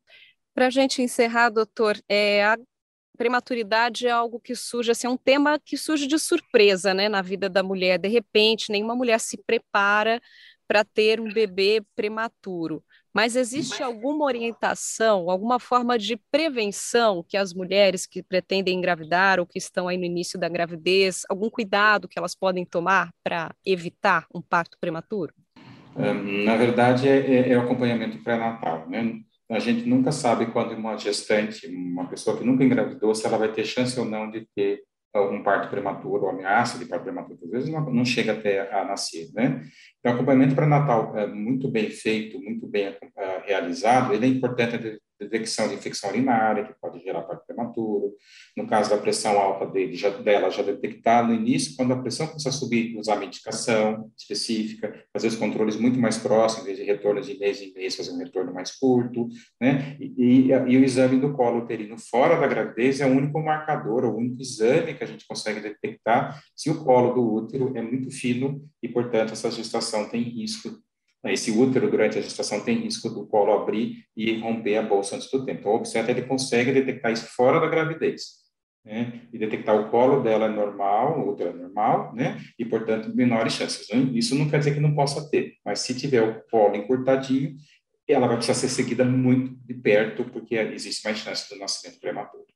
Para 0.53 0.67
a 0.67 0.69
gente 0.71 1.01
encerrar, 1.01 1.49
doutor, 1.49 1.97
é, 2.09 2.43
a 2.43 2.57
prematuridade 3.17 4.07
é 4.07 4.11
algo 4.11 4.39
que 4.39 4.55
surge, 4.55 4.91
assim, 4.91 5.07
é 5.07 5.09
um 5.09 5.17
tema 5.17 5.59
que 5.59 5.77
surge 5.77 6.07
de 6.07 6.17
surpresa, 6.19 6.93
né, 6.93 7.09
na 7.09 7.21
vida 7.21 7.49
da 7.49 7.63
mulher. 7.63 7.97
De 7.97 8.07
repente, 8.07 8.71
nenhuma 8.71 8.95
mulher 8.95 9.19
se 9.19 9.37
prepara 9.37 10.21
para 10.67 10.83
ter 10.83 11.19
um 11.19 11.31
bebê 11.31 11.81
prematuro. 11.95 12.83
Mas 13.17 13.35
existe 13.35 13.81
alguma 13.81 14.25
orientação, 14.25 15.27
alguma 15.31 15.59
forma 15.59 15.97
de 15.97 16.17
prevenção 16.29 17.25
que 17.27 17.35
as 17.35 17.51
mulheres 17.51 18.05
que 18.05 18.21
pretendem 18.21 18.77
engravidar 18.77 19.39
ou 19.39 19.45
que 19.47 19.57
estão 19.57 19.87
aí 19.87 19.97
no 19.97 20.05
início 20.05 20.39
da 20.39 20.47
gravidez, 20.47 21.23
algum 21.27 21.49
cuidado 21.49 22.07
que 22.07 22.19
elas 22.19 22.35
podem 22.35 22.63
tomar 22.63 23.09
para 23.23 23.55
evitar 23.65 24.27
um 24.31 24.39
parto 24.39 24.77
prematuro? 24.79 25.33
Na 25.95 26.55
verdade, 26.57 27.09
é, 27.09 27.17
é, 27.17 27.53
é 27.53 27.57
o 27.57 27.61
acompanhamento 27.61 28.23
pré-natal. 28.23 28.87
Né? 28.87 29.21
A 29.49 29.57
gente 29.57 29.89
nunca 29.89 30.11
sabe 30.11 30.51
quando 30.51 30.73
uma 30.73 30.95
gestante, 30.95 31.65
uma 31.65 32.07
pessoa 32.07 32.37
que 32.37 32.45
nunca 32.45 32.63
engravidou, 32.63 33.15
se 33.15 33.25
ela 33.25 33.39
vai 33.39 33.51
ter 33.51 33.65
chance 33.65 33.99
ou 33.99 34.05
não 34.05 34.29
de 34.29 34.47
ter 34.55 34.83
um 35.21 35.43
parto 35.43 35.69
prematuro 35.69 36.23
ou 36.23 36.29
ameaça 36.29 36.77
de 36.77 36.85
parto 36.85 37.03
prematuro, 37.03 37.39
às 37.43 37.51
vezes 37.51 37.69
não, 37.69 37.81
não 37.91 38.05
chega 38.05 38.33
até 38.33 38.71
a 38.73 38.85
nascer, 38.85 39.29
né? 39.33 39.63
Então, 39.99 40.13
acompanhamento 40.13 40.55
pré-natal 40.55 41.17
é 41.17 41.27
muito 41.27 41.69
bem 41.69 41.89
feito, 41.89 42.41
muito 42.41 42.67
bem 42.67 42.89
uh, 42.89 42.95
realizado, 43.45 44.13
ele 44.13 44.25
é 44.25 44.29
importante 44.29 44.99
detecção 45.19 45.67
de 45.67 45.75
infecção 45.75 46.09
urinária, 46.09 46.65
que 46.65 46.73
pode 46.79 46.99
gerar 46.99 47.23
parto 47.23 47.45
prematuro. 47.45 48.13
No 48.55 48.67
caso 48.67 48.89
da 48.89 48.97
pressão 48.97 49.37
alta 49.39 49.65
dele, 49.65 49.95
já, 49.95 50.09
dela, 50.09 50.49
já 50.49 50.63
detectar 50.63 51.25
no 51.25 51.33
início, 51.33 51.75
quando 51.75 51.93
a 51.93 52.01
pressão 52.01 52.27
começa 52.27 52.49
a 52.49 52.51
subir, 52.51 52.97
usar 52.97 53.15
medicação 53.17 54.11
específica, 54.17 54.93
fazer 55.11 55.27
os 55.27 55.35
controles 55.35 55.75
muito 55.75 55.99
mais 55.99 56.17
próximos, 56.17 56.63
em 56.63 56.65
vez 56.65 56.77
de 56.77 56.83
retorno 56.83 57.21
de 57.21 57.37
mês 57.37 57.61
em 57.61 57.73
mês, 57.73 57.95
fazer 57.95 58.11
um 58.11 58.17
retorno 58.17 58.53
mais 58.53 58.71
curto, 58.71 59.27
né? 59.59 59.97
E, 59.99 60.13
e, 60.17 60.47
e, 60.49 60.77
o 60.77 60.83
exame 60.83 61.19
do 61.19 61.33
colo 61.33 61.63
uterino 61.63 61.97
fora 61.97 62.39
da 62.39 62.47
gravidez 62.47 62.99
é 63.01 63.05
o 63.05 63.11
único 63.11 63.41
marcador, 63.41 64.05
o 64.05 64.17
único 64.17 64.41
exame 64.41 64.93
que 64.93 65.03
a 65.03 65.07
gente 65.07 65.25
consegue 65.27 65.59
detectar 65.59 66.41
se 66.55 66.69
o 66.69 66.83
colo 66.83 67.13
do 67.13 67.33
útero 67.33 67.71
é 67.75 67.81
muito 67.81 68.11
fino 68.11 68.61
e, 68.81 68.87
portanto, 68.87 69.33
essa 69.33 69.51
gestação 69.51 70.09
tem 70.09 70.21
risco 70.21 70.71
esse 71.33 71.51
útero, 71.51 71.89
durante 71.89 72.17
a 72.17 72.21
gestação, 72.21 72.61
tem 72.61 72.77
risco 72.77 73.09
do 73.09 73.27
colo 73.27 73.53
abrir 73.53 74.05
e 74.15 74.39
romper 74.39 74.77
a 74.77 74.81
bolsa 74.81 75.15
antes 75.15 75.29
do 75.29 75.45
tempo. 75.45 75.59
Então, 75.59 75.71
o 75.71 75.75
obstetra 75.75 76.11
ele 76.11 76.23
consegue 76.23 76.71
detectar 76.71 77.11
isso 77.11 77.27
fora 77.35 77.59
da 77.59 77.67
gravidez. 77.67 78.47
Né? 78.85 79.21
E 79.33 79.37
detectar 79.37 79.75
o 79.75 79.89
colo 79.89 80.21
dela 80.21 80.45
é 80.45 80.49
normal, 80.49 81.19
o 81.19 81.31
útero 81.31 81.49
é 81.49 81.53
normal, 81.53 82.15
né? 82.15 82.39
E, 82.57 82.63
portanto, 82.63 83.13
menores 83.13 83.53
chances. 83.53 83.87
Né? 83.89 84.11
Isso 84.13 84.33
não 84.33 84.49
quer 84.49 84.59
dizer 84.59 84.73
que 84.73 84.79
não 84.79 84.95
possa 84.95 85.29
ter, 85.29 85.55
mas 85.65 85.79
se 85.79 85.93
tiver 85.93 86.21
o 86.21 86.41
colo 86.49 86.77
encurtadinho, 86.77 87.57
ela 88.07 88.27
vai 88.27 88.37
precisar 88.37 88.57
ser 88.57 88.69
seguida 88.69 89.03
muito 89.03 89.53
de 89.65 89.73
perto, 89.73 90.23
porque 90.23 90.55
existe 90.55 91.03
mais 91.03 91.17
chance 91.17 91.53
do 91.53 91.59
nascimento 91.59 91.99
prematuro. 91.99 92.46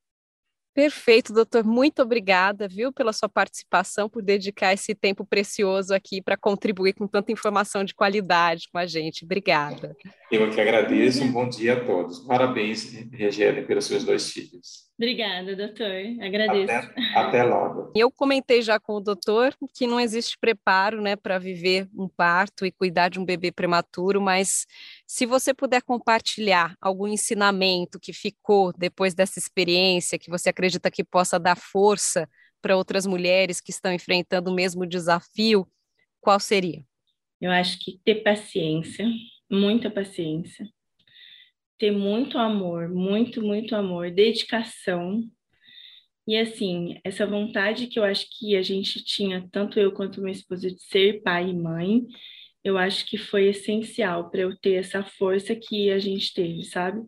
Perfeito, 0.73 1.33
doutor. 1.33 1.65
Muito 1.65 2.01
obrigada, 2.01 2.67
viu, 2.67 2.93
pela 2.93 3.11
sua 3.11 3.27
participação, 3.27 4.09
por 4.09 4.21
dedicar 4.21 4.73
esse 4.73 4.95
tempo 4.95 5.25
precioso 5.25 5.93
aqui 5.93 6.21
para 6.21 6.37
contribuir 6.37 6.93
com 6.93 7.07
tanta 7.07 7.31
informação 7.31 7.83
de 7.83 7.93
qualidade 7.93 8.69
com 8.71 8.77
a 8.77 8.85
gente. 8.85 9.25
Obrigada. 9.25 9.95
Eu 10.31 10.49
que 10.49 10.61
agradeço. 10.61 11.23
Um 11.23 11.31
bom 11.31 11.49
dia 11.49 11.73
a 11.73 11.85
todos. 11.85 12.19
Parabéns, 12.19 12.93
Regiane, 13.11 13.63
pelos 13.63 13.85
seus 13.85 14.05
dois 14.05 14.31
filhos. 14.31 14.89
Obrigada, 14.97 15.55
doutor. 15.55 15.91
Agradeço. 16.21 16.71
Até, 16.71 17.17
até 17.17 17.43
logo. 17.43 17.91
Eu 17.95 18.11
comentei 18.11 18.61
já 18.61 18.79
com 18.79 18.93
o 18.93 19.01
doutor 19.01 19.53
que 19.73 19.87
não 19.87 19.99
existe 19.99 20.37
preparo 20.39 21.01
né, 21.01 21.15
para 21.15 21.39
viver 21.39 21.87
um 21.97 22.07
parto 22.07 22.65
e 22.67 22.71
cuidar 22.71 23.09
de 23.09 23.19
um 23.19 23.25
bebê 23.25 23.51
prematuro, 23.51 24.21
mas 24.21 24.67
se 25.11 25.25
você 25.25 25.53
puder 25.53 25.81
compartilhar 25.81 26.73
algum 26.79 27.05
ensinamento 27.05 27.99
que 27.99 28.13
ficou 28.13 28.71
depois 28.71 29.13
dessa 29.13 29.37
experiência, 29.39 30.17
que 30.17 30.29
você 30.29 30.47
acredita 30.47 30.89
que 30.89 31.03
possa 31.03 31.37
dar 31.37 31.57
força 31.57 32.29
para 32.61 32.77
outras 32.77 33.05
mulheres 33.05 33.59
que 33.59 33.71
estão 33.71 33.91
enfrentando 33.91 34.49
o 34.49 34.55
mesmo 34.55 34.85
desafio, 34.85 35.67
qual 36.21 36.39
seria? 36.39 36.81
Eu 37.41 37.51
acho 37.51 37.77
que 37.79 37.99
ter 38.05 38.23
paciência, 38.23 39.05
muita 39.51 39.91
paciência 39.91 40.65
ter 41.77 41.91
muito 41.91 42.37
amor, 42.37 42.87
muito, 42.87 43.41
muito 43.41 43.75
amor, 43.75 44.11
dedicação. 44.11 45.23
E 46.27 46.37
assim, 46.37 46.99
essa 47.03 47.27
vontade 47.27 47.87
que 47.87 47.99
eu 47.99 48.03
acho 48.05 48.27
que 48.37 48.55
a 48.55 48.61
gente 48.61 49.03
tinha, 49.03 49.45
tanto 49.51 49.77
eu 49.77 49.91
quanto 49.91 50.21
minha 50.21 50.31
esposa, 50.31 50.69
de 50.69 50.79
ser 50.79 51.21
pai 51.21 51.49
e 51.49 51.53
mãe, 51.53 52.05
eu 52.63 52.77
acho 52.77 53.05
que 53.05 53.17
foi 53.17 53.47
essencial 53.47 54.29
para 54.29 54.41
eu 54.41 54.55
ter 54.57 54.73
essa 54.73 55.03
força 55.03 55.55
que 55.55 55.91
a 55.91 55.99
gente 55.99 56.33
teve, 56.33 56.63
sabe? 56.63 57.01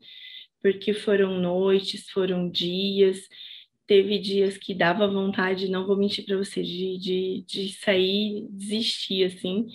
Porque 0.61 0.93
foram 0.93 1.39
noites, 1.39 2.09
foram 2.09 2.49
dias, 2.49 3.27
teve 3.87 4.19
dias 4.19 4.57
que 4.57 4.73
dava 4.73 5.07
vontade, 5.07 5.69
não 5.69 5.85
vou 5.85 5.97
mentir 5.97 6.25
para 6.25 6.37
você, 6.37 6.63
de, 6.63 6.97
de, 6.97 7.45
de 7.47 7.73
sair, 7.73 8.47
desistir, 8.49 9.25
assim, 9.25 9.67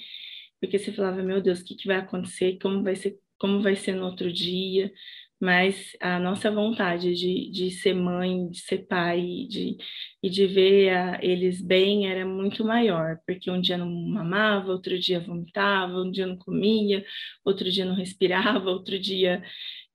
porque 0.61 0.79
você 0.79 0.93
falava, 0.93 1.23
meu 1.23 1.41
Deus, 1.41 1.61
o 1.61 1.65
que, 1.65 1.77
que 1.77 1.87
vai 1.87 1.99
acontecer? 1.99 2.59
Como 2.61 2.83
vai 2.83 2.97
ser 2.97 3.19
como 3.39 3.63
vai 3.63 3.77
ser 3.77 3.95
no 3.95 4.05
outro 4.05 4.33
dia, 4.33 4.93
mas 5.41 5.97
a 6.01 6.19
nossa 6.19 6.51
vontade 6.51 7.15
de, 7.15 7.51
de 7.51 7.71
ser 7.71 7.95
mãe, 7.95 8.49
de 8.51 8.59
ser 8.61 8.87
pai 8.87 9.21
de, 9.49 9.77
e 10.23 10.29
de 10.29 10.47
ver 10.47 10.91
a, 10.91 11.19
eles 11.23 11.61
bem 11.63 12.11
era 12.11 12.27
muito 12.27 12.65
maior, 12.65 13.19
porque 13.27 13.51
um 13.51 13.61
dia 13.61 13.79
não 13.79 13.89
mamava, 13.89 14.73
outro 14.73 14.99
dia 14.99 15.21
vomitava, 15.21 15.95
um 16.03 16.11
dia 16.11 16.27
não 16.27 16.37
comia, 16.37 17.05
outro 17.45 17.71
dia 17.71 17.85
não 17.85 17.95
respirava, 17.95 18.71
outro 18.71 18.99
dia 18.99 19.43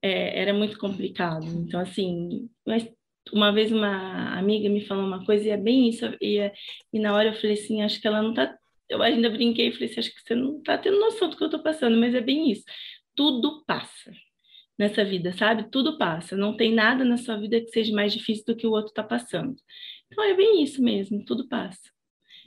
é, 0.01 0.39
era 0.41 0.53
muito 0.53 0.77
complicado. 0.79 1.45
Então, 1.45 1.79
assim, 1.79 2.49
mas 2.65 2.89
uma 3.33 3.51
vez 3.51 3.71
uma 3.71 4.37
amiga 4.37 4.69
me 4.69 4.85
falou 4.85 5.05
uma 5.05 5.25
coisa 5.25 5.47
e 5.47 5.51
é 5.51 5.57
bem 5.57 5.89
isso, 5.89 6.05
e, 6.21 6.37
é, 6.39 6.53
e 6.93 6.99
na 6.99 7.13
hora 7.15 7.29
eu 7.29 7.33
falei 7.33 7.53
assim, 7.53 7.81
acho 7.81 7.99
que 8.01 8.07
ela 8.07 8.21
não 8.21 8.33
tá, 8.33 8.57
eu 8.89 9.01
ainda 9.01 9.29
brinquei 9.29 9.69
e 9.69 9.71
falei 9.73 9.89
assim, 9.89 9.99
acho 9.99 10.13
que 10.13 10.21
você 10.21 10.35
não 10.35 10.61
tá 10.63 10.77
tendo 10.77 10.99
noção 10.99 11.29
do 11.29 11.37
que 11.37 11.43
eu 11.43 11.49
tô 11.49 11.61
passando, 11.63 11.97
mas 11.97 12.15
é 12.15 12.21
bem 12.21 12.51
isso, 12.51 12.63
tudo 13.15 13.63
passa 13.65 14.11
nessa 14.77 15.03
vida, 15.05 15.31
sabe? 15.33 15.69
Tudo 15.69 15.97
passa, 15.97 16.35
não 16.35 16.55
tem 16.57 16.73
nada 16.73 17.05
na 17.05 17.17
sua 17.17 17.37
vida 17.37 17.59
que 17.61 17.69
seja 17.69 17.93
mais 17.93 18.13
difícil 18.13 18.45
do 18.47 18.55
que 18.55 18.67
o 18.67 18.71
outro 18.71 18.93
tá 18.93 19.03
passando. 19.03 19.55
Então 20.11 20.23
é 20.23 20.33
bem 20.35 20.63
isso 20.63 20.81
mesmo, 20.81 21.23
tudo 21.25 21.47
passa. 21.47 21.81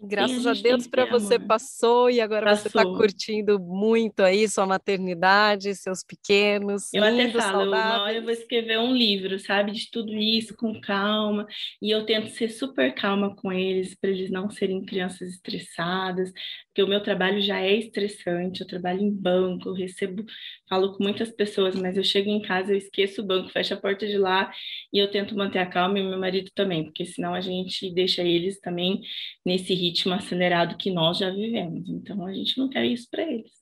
Graças 0.02 0.46
a, 0.46 0.50
a 0.50 0.54
Deus 0.54 0.86
para 0.86 1.06
você 1.06 1.38
passou 1.38 2.10
e 2.10 2.20
agora 2.20 2.46
tá 2.46 2.50
passou. 2.50 2.70
você 2.70 2.78
está 2.78 2.84
curtindo 2.84 3.58
muito 3.58 4.20
aí 4.20 4.48
sua 4.48 4.66
maternidade, 4.66 5.74
seus 5.74 6.02
pequenos. 6.02 6.92
Eu 6.92 7.04
até 7.04 7.30
falo, 7.30 7.68
uma 7.68 8.02
hora 8.02 8.16
eu 8.16 8.22
vou 8.22 8.32
escrever 8.32 8.78
um 8.78 8.94
livro, 8.94 9.38
sabe, 9.38 9.72
de 9.72 9.90
tudo 9.90 10.12
isso 10.12 10.56
com 10.56 10.80
calma 10.80 11.46
e 11.80 11.90
eu 11.90 12.04
tento 12.04 12.28
ser 12.30 12.48
super 12.48 12.94
calma 12.94 13.34
com 13.34 13.52
eles 13.52 13.94
para 13.94 14.10
eles 14.10 14.30
não 14.30 14.50
serem 14.50 14.84
crianças 14.84 15.30
estressadas, 15.30 16.32
porque 16.66 16.82
o 16.82 16.88
meu 16.88 17.02
trabalho 17.02 17.40
já 17.40 17.60
é 17.60 17.74
estressante. 17.74 18.60
Eu 18.60 18.66
trabalho 18.66 19.00
em 19.00 19.10
banco, 19.10 19.68
eu 19.68 19.74
recebo, 19.74 20.24
falo 20.68 20.96
com 20.96 21.02
muitas 21.02 21.30
pessoas, 21.30 21.74
mas 21.74 21.96
eu 21.96 22.04
chego 22.04 22.28
em 22.28 22.42
casa, 22.42 22.72
eu 22.72 22.76
esqueço 22.76 23.22
o 23.22 23.24
banco, 23.24 23.50
fecho 23.50 23.74
a 23.74 23.76
porta 23.76 24.06
de 24.06 24.18
lá 24.18 24.52
e 24.92 24.98
eu 24.98 25.10
tento 25.10 25.36
manter 25.36 25.58
a 25.58 25.66
calma 25.66 25.98
e 25.98 26.02
meu 26.02 26.18
marido 26.18 26.50
também, 26.54 26.84
porque 26.84 27.04
senão 27.04 27.34
a 27.34 27.40
gente 27.40 27.90
deixa 27.92 28.22
eles 28.22 28.60
também 28.60 29.00
nesse 29.44 29.74
ritmo 29.88 30.14
acelerado 30.14 30.76
que 30.76 30.90
nós 30.90 31.18
já 31.18 31.30
vivemos. 31.30 31.88
Então, 31.88 32.24
a 32.26 32.32
gente 32.32 32.58
não 32.58 32.68
quer 32.68 32.84
isso 32.84 33.08
para 33.10 33.22
eles. 33.22 33.52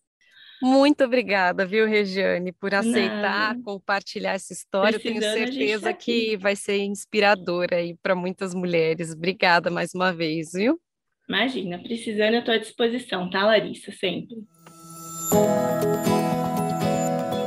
Muito 0.62 1.04
obrigada, 1.04 1.66
viu, 1.66 1.86
Regiane, 1.86 2.50
por 2.52 2.74
aceitar 2.74 3.20
Nada. 3.20 3.62
compartilhar 3.62 4.32
essa 4.32 4.52
história. 4.52 4.98
Precisando, 4.98 5.34
Tenho 5.34 5.46
certeza 5.46 5.86
tá 5.86 5.92
que 5.92 6.36
vai 6.36 6.56
ser 6.56 6.78
inspiradora 6.78 7.76
aí 7.76 7.94
para 8.02 8.14
muitas 8.14 8.54
mulheres. 8.54 9.12
Obrigada 9.12 9.70
mais 9.70 9.94
uma 9.94 10.12
vez, 10.12 10.52
viu? 10.54 10.80
Imagina, 11.28 11.78
precisando, 11.78 12.34
eu 12.34 12.40
estou 12.40 12.54
à 12.54 12.58
disposição, 12.58 13.28
tá, 13.28 13.44
Larissa? 13.44 13.92
Sempre. 13.92 14.36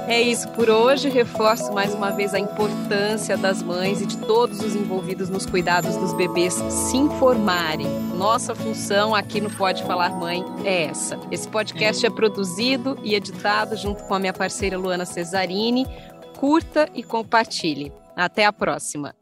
É 0.08 0.22
isso 0.22 0.48
por 0.52 0.70
hoje. 0.70 1.10
Reforço 1.10 1.74
mais 1.74 1.94
uma 1.94 2.12
vez 2.12 2.34
a 2.34 2.40
importância 2.40 3.36
das 3.36 3.62
mães 3.62 4.02
e 4.02 4.06
de 4.06 4.18
todos 4.20 4.62
os 4.62 4.74
envolvidos 4.74 5.28
nos 5.30 5.46
cuidados 5.46 5.98
dos 5.98 6.14
bebês 6.14 6.54
se 6.54 6.96
informarem. 6.96 7.88
Nossa 8.16 8.56
função 8.56 9.14
aqui 9.14 9.42
no 9.42 9.50
Pode 9.50 9.84
Falar 9.84 10.12
Mãe 10.12 10.46
é 10.64 10.86
essa. 10.86 11.20
Esse 11.30 11.50
podcast 11.50 12.06
é 12.06 12.10
produzido 12.10 12.98
e 13.04 13.16
editado 13.16 13.76
junto 13.76 14.02
com 14.06 14.14
a 14.14 14.20
minha 14.20 14.34
parceira 14.34 14.78
Luana 14.78 15.06
Cesarini. 15.06 15.86
Curta 16.38 16.88
e 16.96 17.04
compartilhe. 17.04 17.92
Até 18.16 18.46
a 18.46 18.54
próxima. 18.54 19.17